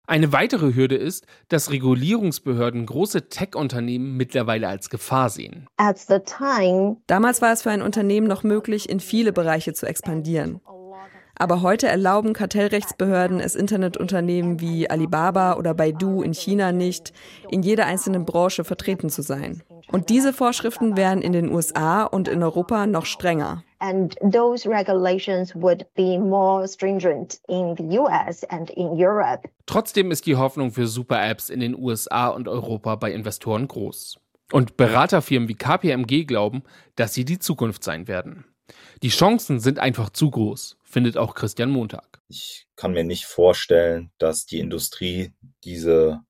Eine 0.06 0.32
weitere 0.32 0.74
Hürde 0.74 0.96
ist, 0.96 1.26
dass 1.48 1.70
Regulierungsbehörden 1.70 2.84
große 2.84 3.28
Tech-Unternehmen 3.28 4.16
mittlerweile 4.16 4.66
als 4.66 4.90
Gefahr 4.90 5.30
sehen. 5.30 5.68
Damals 7.06 7.42
war 7.42 7.52
es 7.52 7.62
für 7.62 7.70
ein 7.70 7.82
Unternehmen 7.82 8.26
noch 8.26 8.42
möglich, 8.42 8.88
in 8.88 8.98
viele 8.98 9.32
Bereiche 9.32 9.72
zu 9.72 9.86
expandieren. 9.86 10.60
Aber 11.36 11.62
heute 11.62 11.86
erlauben 11.86 12.32
Kartellrechtsbehörden 12.32 13.38
es 13.40 13.54
Internetunternehmen 13.54 14.60
wie 14.60 14.90
Alibaba 14.90 15.54
oder 15.54 15.74
Baidu 15.74 16.22
in 16.22 16.34
China 16.34 16.72
nicht, 16.72 17.12
in 17.48 17.62
jeder 17.62 17.86
einzelnen 17.86 18.24
Branche 18.26 18.64
vertreten 18.64 19.10
zu 19.10 19.22
sein. 19.22 19.62
Und 19.92 20.08
diese 20.08 20.32
Vorschriften 20.32 20.96
wären 20.96 21.22
in 21.22 21.32
den 21.32 21.50
USA 21.50 22.02
und 22.02 22.26
in 22.26 22.42
Europa 22.42 22.86
noch 22.86 23.06
strenger. 23.06 23.62
And 23.80 24.14
those 24.20 24.68
regulations 24.68 25.54
would 25.54 25.86
be 25.94 26.18
more 26.18 26.68
stringent 26.68 27.40
in 27.48 27.74
the 27.76 27.98
US 27.98 28.44
and 28.44 28.70
in 28.70 28.88
Europe. 28.90 29.48
Trotzdem 29.64 30.10
ist 30.10 30.26
die 30.26 30.36
Hoffnung 30.36 30.70
für 30.70 30.86
Super-Apps 30.86 31.48
in 31.48 31.60
den 31.60 31.74
USA 31.74 32.28
und 32.28 32.46
Europa 32.46 32.96
bei 32.96 33.10
Investoren 33.12 33.66
groß. 33.66 34.18
Und 34.52 34.76
Beraterfirmen 34.76 35.48
wie 35.48 35.54
KPMG 35.54 36.26
glauben, 36.26 36.62
dass 36.96 37.14
sie 37.14 37.24
die 37.24 37.38
Zukunft 37.38 37.82
sein 37.82 38.06
werden. 38.06 38.44
Die 39.02 39.08
Chancen 39.08 39.60
sind 39.60 39.78
einfach 39.78 40.10
zu 40.10 40.30
groß, 40.30 40.76
findet 40.82 41.16
auch 41.16 41.34
Christian 41.34 41.70
Montag. 41.70 42.20
Ich 42.28 42.66
kann 42.76 42.92
mir 42.92 43.04
nicht 43.04 43.24
vorstellen, 43.24 44.10
dass 44.18 44.44
die 44.44 44.58
Industrie 44.58 45.32
diese 45.64 46.20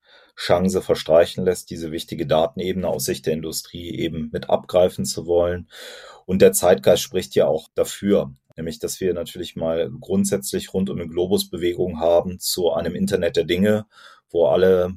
Chance 0.40 0.80
verstreichen 0.80 1.44
lässt, 1.44 1.68
diese 1.68 1.92
wichtige 1.92 2.26
Datenebene 2.26 2.88
aus 2.88 3.04
Sicht 3.04 3.26
der 3.26 3.34
Industrie 3.34 3.90
eben 3.90 4.30
mit 4.32 4.48
abgreifen 4.48 5.04
zu 5.04 5.26
wollen. 5.26 5.68
Und 6.24 6.40
der 6.40 6.52
Zeitgeist 6.52 7.02
spricht 7.02 7.34
ja 7.34 7.46
auch 7.46 7.68
dafür, 7.74 8.32
nämlich 8.56 8.78
dass 8.78 9.00
wir 9.00 9.12
natürlich 9.12 9.54
mal 9.54 9.90
grundsätzlich 10.00 10.72
rund 10.72 10.88
um 10.88 10.98
eine 10.98 11.08
Globusbewegung 11.08 12.00
haben 12.00 12.38
zu 12.38 12.72
einem 12.72 12.94
Internet 12.94 13.36
der 13.36 13.44
Dinge, 13.44 13.84
wo 14.30 14.46
alle 14.46 14.94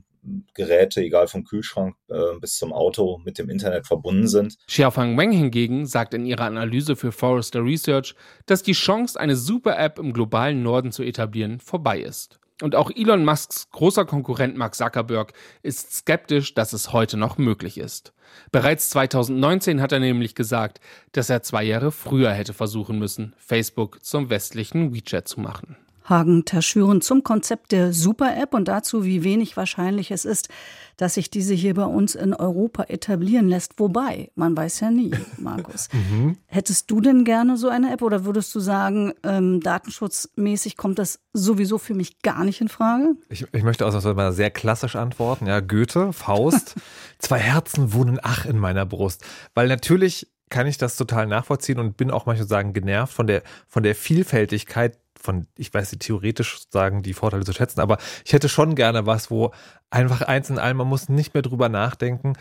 Geräte, 0.54 1.02
egal 1.02 1.28
vom 1.28 1.44
Kühlschrank 1.44 1.98
äh, 2.08 2.40
bis 2.40 2.56
zum 2.56 2.72
Auto, 2.72 3.20
mit 3.26 3.38
dem 3.38 3.50
Internet 3.50 3.86
verbunden 3.86 4.30
sind. 4.30 4.56
Xiaofang 4.68 5.18
Weng 5.18 5.34
hingegen 5.34 5.86
sagt 5.86 6.14
in 6.14 6.26
ihrer 6.26 6.46
Analyse 6.46 6.96
für 6.96 7.12
Forrester 7.12 7.62
Research, 7.62 8.16
dass 8.46 8.64
die 8.64 8.72
Chance, 8.72 9.20
eine 9.20 9.36
Super-App 9.36 10.00
im 10.00 10.14
globalen 10.14 10.64
Norden 10.64 10.94
zu 10.94 11.04
etablieren, 11.04 11.60
vorbei 11.60 12.00
ist. 12.00 12.40
Und 12.64 12.76
auch 12.76 12.90
Elon 12.96 13.26
Musks 13.26 13.70
großer 13.72 14.06
Konkurrent 14.06 14.56
Mark 14.56 14.74
Zuckerberg 14.74 15.34
ist 15.64 15.94
skeptisch, 15.94 16.54
dass 16.54 16.72
es 16.72 16.94
heute 16.94 17.18
noch 17.18 17.38
möglich 17.38 17.78
ist. 17.78 18.14
Bereits 18.54 18.90
2019 18.92 19.82
hat 19.82 19.92
er 19.92 20.00
nämlich 20.00 20.34
gesagt, 20.34 20.80
dass 21.12 21.30
er 21.30 21.44
zwei 21.44 21.66
Jahre 21.66 21.92
früher 21.92 22.32
hätte 22.32 22.54
versuchen 22.54 22.98
müssen, 22.98 23.36
Facebook 23.38 24.02
zum 24.06 24.30
westlichen 24.30 24.94
WeChat 24.94 25.28
zu 25.28 25.42
machen. 25.42 25.76
Hagen 26.06 26.46
Taschüren 26.46 27.02
zum 27.02 27.24
Konzept 27.24 27.72
der 27.72 27.94
Super-App 27.94 28.54
und 28.54 28.68
dazu, 28.68 29.04
wie 29.06 29.24
wenig 29.24 29.56
wahrscheinlich 29.58 30.12
es 30.12 30.26
ist, 30.26 30.50
dass 30.98 31.16
sich 31.16 31.30
diese 31.30 31.54
hier 31.54 31.74
bei 31.74 31.86
uns 31.86 32.16
in 32.16 32.34
Europa 32.34 32.84
etablieren 32.84 33.48
lässt. 33.48 33.80
Wobei, 33.80 34.32
man 34.36 34.56
weiß 34.56 34.82
ja 34.82 34.92
nie, 34.92 35.12
Markus. 35.38 35.90
mhm. 35.92 36.38
Hättest 36.46 36.92
du 36.92 37.02
denn 37.02 37.24
gerne 37.26 37.58
so 37.58 37.70
eine 37.70 37.92
App 37.92 38.02
oder 38.02 38.26
würdest 38.26 38.54
du 38.54 38.60
sagen, 38.60 39.14
ähm, 39.24 39.60
datenschutzmäßig 39.62 40.78
kommt 40.78 41.00
das 41.00 41.20
sowieso 41.34 41.78
für 41.78 41.94
mich 41.94 42.22
gar 42.22 42.44
nicht 42.44 42.62
in 42.62 42.70
Frage? 42.70 43.16
Ich, 43.30 43.46
ich 43.52 43.64
möchte 43.64 43.86
auch 43.86 44.16
mal 44.16 44.34
sehr 44.34 44.52
klassisch 44.52 44.96
antworten. 44.96 45.48
Ja, 45.48 45.60
Goethe, 45.60 46.14
Faust, 46.14 46.76
zwei 47.20 47.40
Herzen 47.40 47.94
wohnen 47.94 48.20
ach 48.22 48.46
in 48.46 48.58
meiner 48.58 48.86
Brust. 48.86 49.24
Weil 49.54 49.68
natürlich 49.68 50.28
kann 50.50 50.68
ich 50.68 50.78
das 50.78 50.98
total 50.98 51.26
nachvollziehen 51.26 51.80
und 51.80 51.98
bin 51.98 52.12
auch 52.12 52.28
manchmal 52.28 52.48
sagen 52.48 52.74
genervt 52.74 53.12
von 53.12 53.26
der, 53.26 53.42
von 53.68 53.82
der 53.82 53.96
Vielfältigkeit 53.96 55.00
von, 55.24 55.48
ich 55.58 55.74
weiß 55.74 55.92
nicht, 55.92 56.04
theoretisch 56.04 56.64
sagen, 56.70 57.02
die 57.02 57.14
Vorteile 57.14 57.46
zu 57.46 57.54
schätzen, 57.54 57.80
aber 57.80 57.98
ich 58.26 58.34
hätte 58.34 58.50
schon 58.50 58.76
gerne 58.76 59.06
was, 59.06 59.32
wo 59.32 59.52
einfach 59.90 60.22
eins 60.22 60.50
in 60.50 60.60
allem, 60.60 60.78
man 60.78 60.88
muss 60.88 61.10
nicht 61.10 61.34
mehr 61.34 61.44
drüber 61.44 61.70
nachdenken, 61.70 62.34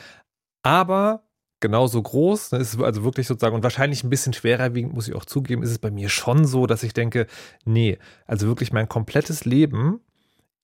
aber 0.63 1.25
genauso 1.61 2.03
groß, 2.03 2.53
ne, 2.53 2.59
ist 2.59 2.81
also 2.81 3.05
wirklich 3.05 3.27
sozusagen 3.27 3.55
und 3.55 3.63
wahrscheinlich 3.63 4.03
ein 4.05 4.11
bisschen 4.11 4.33
schwerer 4.33 4.75
wiegend, 4.75 4.95
muss 4.95 5.09
ich 5.09 5.15
auch 5.15 5.25
zugeben, 5.25 5.63
ist 5.63 5.71
es 5.71 5.79
bei 5.79 5.91
mir 5.91 6.09
schon 6.09 6.45
so, 6.45 6.67
dass 6.67 6.83
ich 6.83 6.93
denke, 6.93 7.27
nee, 7.65 7.99
also 8.27 8.47
wirklich 8.49 8.73
mein 8.73 8.89
komplettes 8.89 9.45
Leben 9.45 10.01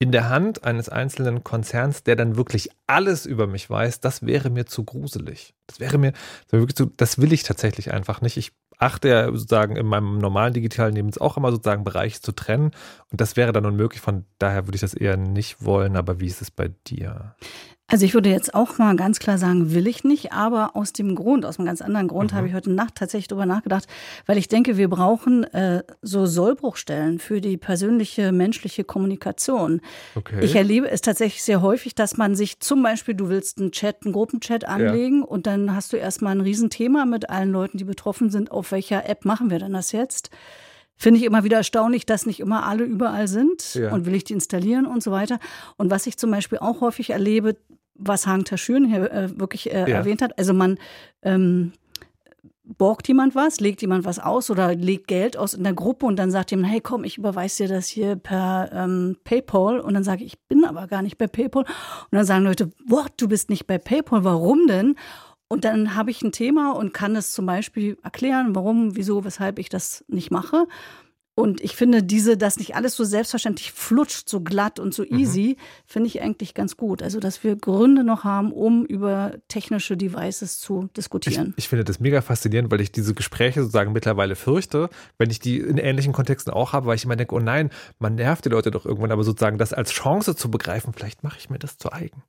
in 0.01 0.13
der 0.13 0.29
Hand 0.29 0.65
eines 0.65 0.89
einzelnen 0.89 1.43
Konzerns, 1.43 2.03
der 2.05 2.17
dann 2.17 2.37
wirklich 2.37 2.69
alles 2.87 3.27
über 3.27 3.47
mich 3.47 3.69
weiß, 3.69 4.01
das 4.01 4.25
wäre 4.25 4.51
mir 4.51 4.67
zu 4.67 4.85
gruselig. 4.85 5.55
Das 5.67 5.81
wäre 5.81 5.99
mir, 5.99 6.13
das, 6.13 6.53
wäre 6.53 6.63
wirklich 6.63 6.77
zu, 6.77 6.87
das 6.97 7.19
will 7.19 7.33
ich 7.33 7.43
tatsächlich 7.43 7.93
einfach 7.93 8.21
nicht. 8.21 8.37
Ich 8.37 8.53
achte 8.79 9.09
ja 9.09 9.27
sozusagen 9.27 9.77
in 9.77 9.87
meinem 9.87 10.19
normalen 10.19 10.55
digitalen 10.55 10.95
Leben 10.95 11.11
auch 11.19 11.37
immer 11.37 11.51
sozusagen 11.51 11.85
Bereiche 11.85 12.21
zu 12.21 12.33
trennen. 12.33 12.71
Und 13.11 13.21
das 13.21 13.37
wäre 13.37 13.53
dann 13.53 13.67
unmöglich. 13.67 14.01
Von 14.01 14.25
daher 14.39 14.67
würde 14.67 14.77
ich 14.77 14.81
das 14.81 14.95
eher 14.95 15.17
nicht 15.17 15.65
wollen. 15.65 15.97
Aber 15.97 16.21
wie 16.21 16.27
ist 16.27 16.43
es 16.43 16.51
bei 16.51 16.69
dir? 16.87 17.35
Also 17.91 18.05
ich 18.05 18.13
würde 18.13 18.29
jetzt 18.29 18.55
auch 18.55 18.77
mal 18.77 18.95
ganz 18.97 19.19
klar 19.19 19.39
sagen, 19.39 19.73
will 19.73 19.87
ich 19.87 20.05
nicht, 20.05 20.31
aber 20.31 20.77
aus 20.77 20.93
dem 20.93 21.15
Grund, 21.15 21.47
aus 21.47 21.59
einem 21.59 21.65
ganz 21.65 21.81
anderen 21.81 22.07
Grund 22.07 22.33
mhm. 22.33 22.37
habe 22.37 22.47
ich 22.47 22.53
heute 22.53 22.71
Nacht 22.71 22.97
tatsächlich 22.97 23.29
darüber 23.29 23.47
nachgedacht, 23.47 23.87
weil 24.27 24.37
ich 24.37 24.47
denke, 24.47 24.77
wir 24.77 24.91
brauchen 24.91 25.45
äh, 25.55 25.83
so 26.03 26.27
Sollbruchstellen 26.27 27.19
für 27.19 27.41
die 27.41 27.57
persönliche 27.57 28.31
menschliche 28.31 28.85
Kommunikation. 28.85 29.81
Okay. 30.15 30.39
Ich 30.43 30.55
erlebe 30.55 30.91
es 30.91 31.01
tatsächlich 31.01 31.43
sehr 31.43 31.63
häufig, 31.63 31.95
dass 31.95 32.19
man 32.19 32.35
sich 32.35 32.61
zum 32.61 32.83
Beispiel, 32.83 33.15
du 33.15 33.31
willst 33.31 33.59
einen 33.59 33.73
Chat, 33.73 34.05
einen 34.05 34.13
Gruppenchat 34.13 34.67
anlegen 34.67 35.21
ja. 35.21 35.25
und 35.27 35.47
dann 35.47 35.75
hast 35.75 35.95
du 35.95 35.97
erstmal 35.97 36.35
ein 36.35 36.43
Riesenthema 36.43 37.07
mit 37.07 37.31
allen 37.31 37.53
Leuten, 37.53 37.79
die 37.79 37.85
betroffen 37.85 38.29
sind. 38.29 38.51
Auf 38.51 38.71
welcher 38.71 39.09
App 39.09 39.25
machen 39.25 39.51
wir 39.51 39.61
denn 39.61 39.73
das 39.73 39.93
jetzt? 39.93 40.29
Finde 41.01 41.21
ich 41.21 41.25
immer 41.25 41.45
wieder 41.45 41.59
erstaunlich, 41.59 42.07
dass 42.07 42.27
nicht 42.27 42.41
immer 42.41 42.67
alle 42.67 42.83
überall 42.83 43.29
sind 43.29 43.75
ja. 43.75 43.93
und 43.93 44.05
will 44.05 44.17
ich 44.17 44.25
die 44.25 44.33
installieren 44.33 44.85
und 44.85 45.01
so 45.01 45.13
weiter. 45.13 45.39
Und 45.77 45.93
was 45.93 46.09
ich 46.09 46.19
zum 46.19 46.33
Beispiel 46.33 46.59
auch 46.59 46.81
häufig 46.81 47.11
erlebe, 47.11 47.57
was 47.99 48.27
Hagen 48.27 48.45
Taschüren 48.45 48.87
hier 48.87 49.11
äh, 49.13 49.39
wirklich 49.39 49.73
äh, 49.73 49.81
ja. 49.81 49.99
erwähnt 49.99 50.23
hat. 50.23 50.39
Also 50.39 50.55
man 50.55 50.79
ähm, 51.23 51.73
borgt 52.65 53.09
jemand 53.09 53.35
was, 53.35 53.61
legt 53.61 53.81
jemand 53.81 54.05
was 54.05 54.19
aus 54.19 54.51
oder 54.51 54.75
legt 54.75 55.09
Geld 55.09 55.37
aus 55.37 55.55
in 55.55 55.65
der 55.65 55.73
Gruppe 55.73 56.07
und 56.07 56.17
dann 56.17 56.31
sagt 56.31 56.51
jemand, 56.51 56.71
hey 56.71 56.81
komm, 56.81 57.05
ich 57.05 57.17
überweise 57.17 57.65
dir 57.65 57.75
das 57.75 57.89
hier 57.89 58.17
per 58.17 58.71
ähm, 58.73 59.17
PayPal 59.25 59.81
und 59.81 59.95
dann 59.95 60.05
sage 60.05 60.25
ich, 60.25 60.35
ich 60.35 60.41
bin 60.49 60.65
aber 60.65 60.87
gar 60.87 61.03
nicht 61.03 61.19
bei 61.19 61.27
PayPal 61.27 61.63
und 61.63 62.13
dann 62.13 62.25
sagen 62.25 62.45
Leute, 62.45 62.71
what, 62.87 63.13
du 63.17 63.29
bist 63.29 63.49
nicht 63.49 63.67
bei 63.67 63.79
PayPal, 63.79 64.25
warum 64.25 64.67
denn? 64.67 64.97
Und 65.49 65.65
dann 65.65 65.95
habe 65.95 66.11
ich 66.11 66.21
ein 66.21 66.33
Thema 66.33 66.73
und 66.73 66.93
kann 66.93 67.17
es 67.17 67.33
zum 67.33 67.47
Beispiel 67.47 67.97
erklären, 68.03 68.55
warum, 68.55 68.97
wieso, 68.97 69.25
weshalb 69.25 69.59
ich 69.59 69.71
das 69.71 70.05
nicht 70.07 70.31
mache. 70.31 70.67
Und 71.39 71.61
ich 71.61 71.77
finde, 71.77 72.03
diese, 72.03 72.37
dass 72.37 72.59
nicht 72.59 72.75
alles 72.75 72.97
so 72.97 73.05
selbstverständlich 73.05 73.71
flutscht, 73.71 74.29
so 74.29 74.41
glatt 74.41 74.81
und 74.81 74.93
so 74.93 75.05
mhm. 75.05 75.21
easy, 75.21 75.57
mhm. 75.57 75.63
finde 75.87 76.09
ich 76.09 76.21
eigentlich 76.21 76.53
ganz 76.53 76.77
gut. 76.77 77.01
Also, 77.01 77.21
dass 77.21 77.45
wir 77.45 77.55
Gründe 77.55 78.03
noch 78.03 78.25
haben, 78.25 78.51
um 78.51 78.85
über 78.85 79.35
technische 79.47 79.97
Devices 79.97 80.59
zu 80.59 80.89
diskutieren. 80.97 81.55
Ich, 81.57 81.67
ich 81.67 81.69
finde 81.69 81.85
das 81.85 82.01
mega 82.01 82.23
faszinierend, 82.23 82.73
weil 82.73 82.81
ich 82.81 82.91
diese 82.91 83.15
Gespräche 83.15 83.61
sozusagen 83.61 83.93
mittlerweile 83.93 84.35
fürchte, 84.35 84.91
wenn 85.17 85.31
ich 85.31 85.39
die 85.39 85.61
in 85.61 85.79
ähnlichen 85.79 86.13
Kontexten 86.13 86.53
auch 86.53 86.73
habe, 86.73 86.87
weil 86.87 86.97
ich 86.97 87.05
immer 87.05 87.15
denke, 87.15 87.37
oh 87.37 87.39
nein, 87.39 87.71
man 88.01 88.17
nervt 88.17 88.45
die 88.45 88.49
Leute 88.49 88.73
doch 88.73 88.85
irgendwann, 88.85 89.13
aber 89.13 89.23
sozusagen 89.23 89.59
das 89.59 89.73
als 89.73 89.93
Chance 89.93 90.35
zu 90.35 90.51
begreifen, 90.51 90.93
vielleicht 90.93 91.23
mache 91.23 91.39
ich 91.39 91.51
mir 91.51 91.61
das 91.61 91.79
zu 91.79 91.93
eigen. 91.93 92.25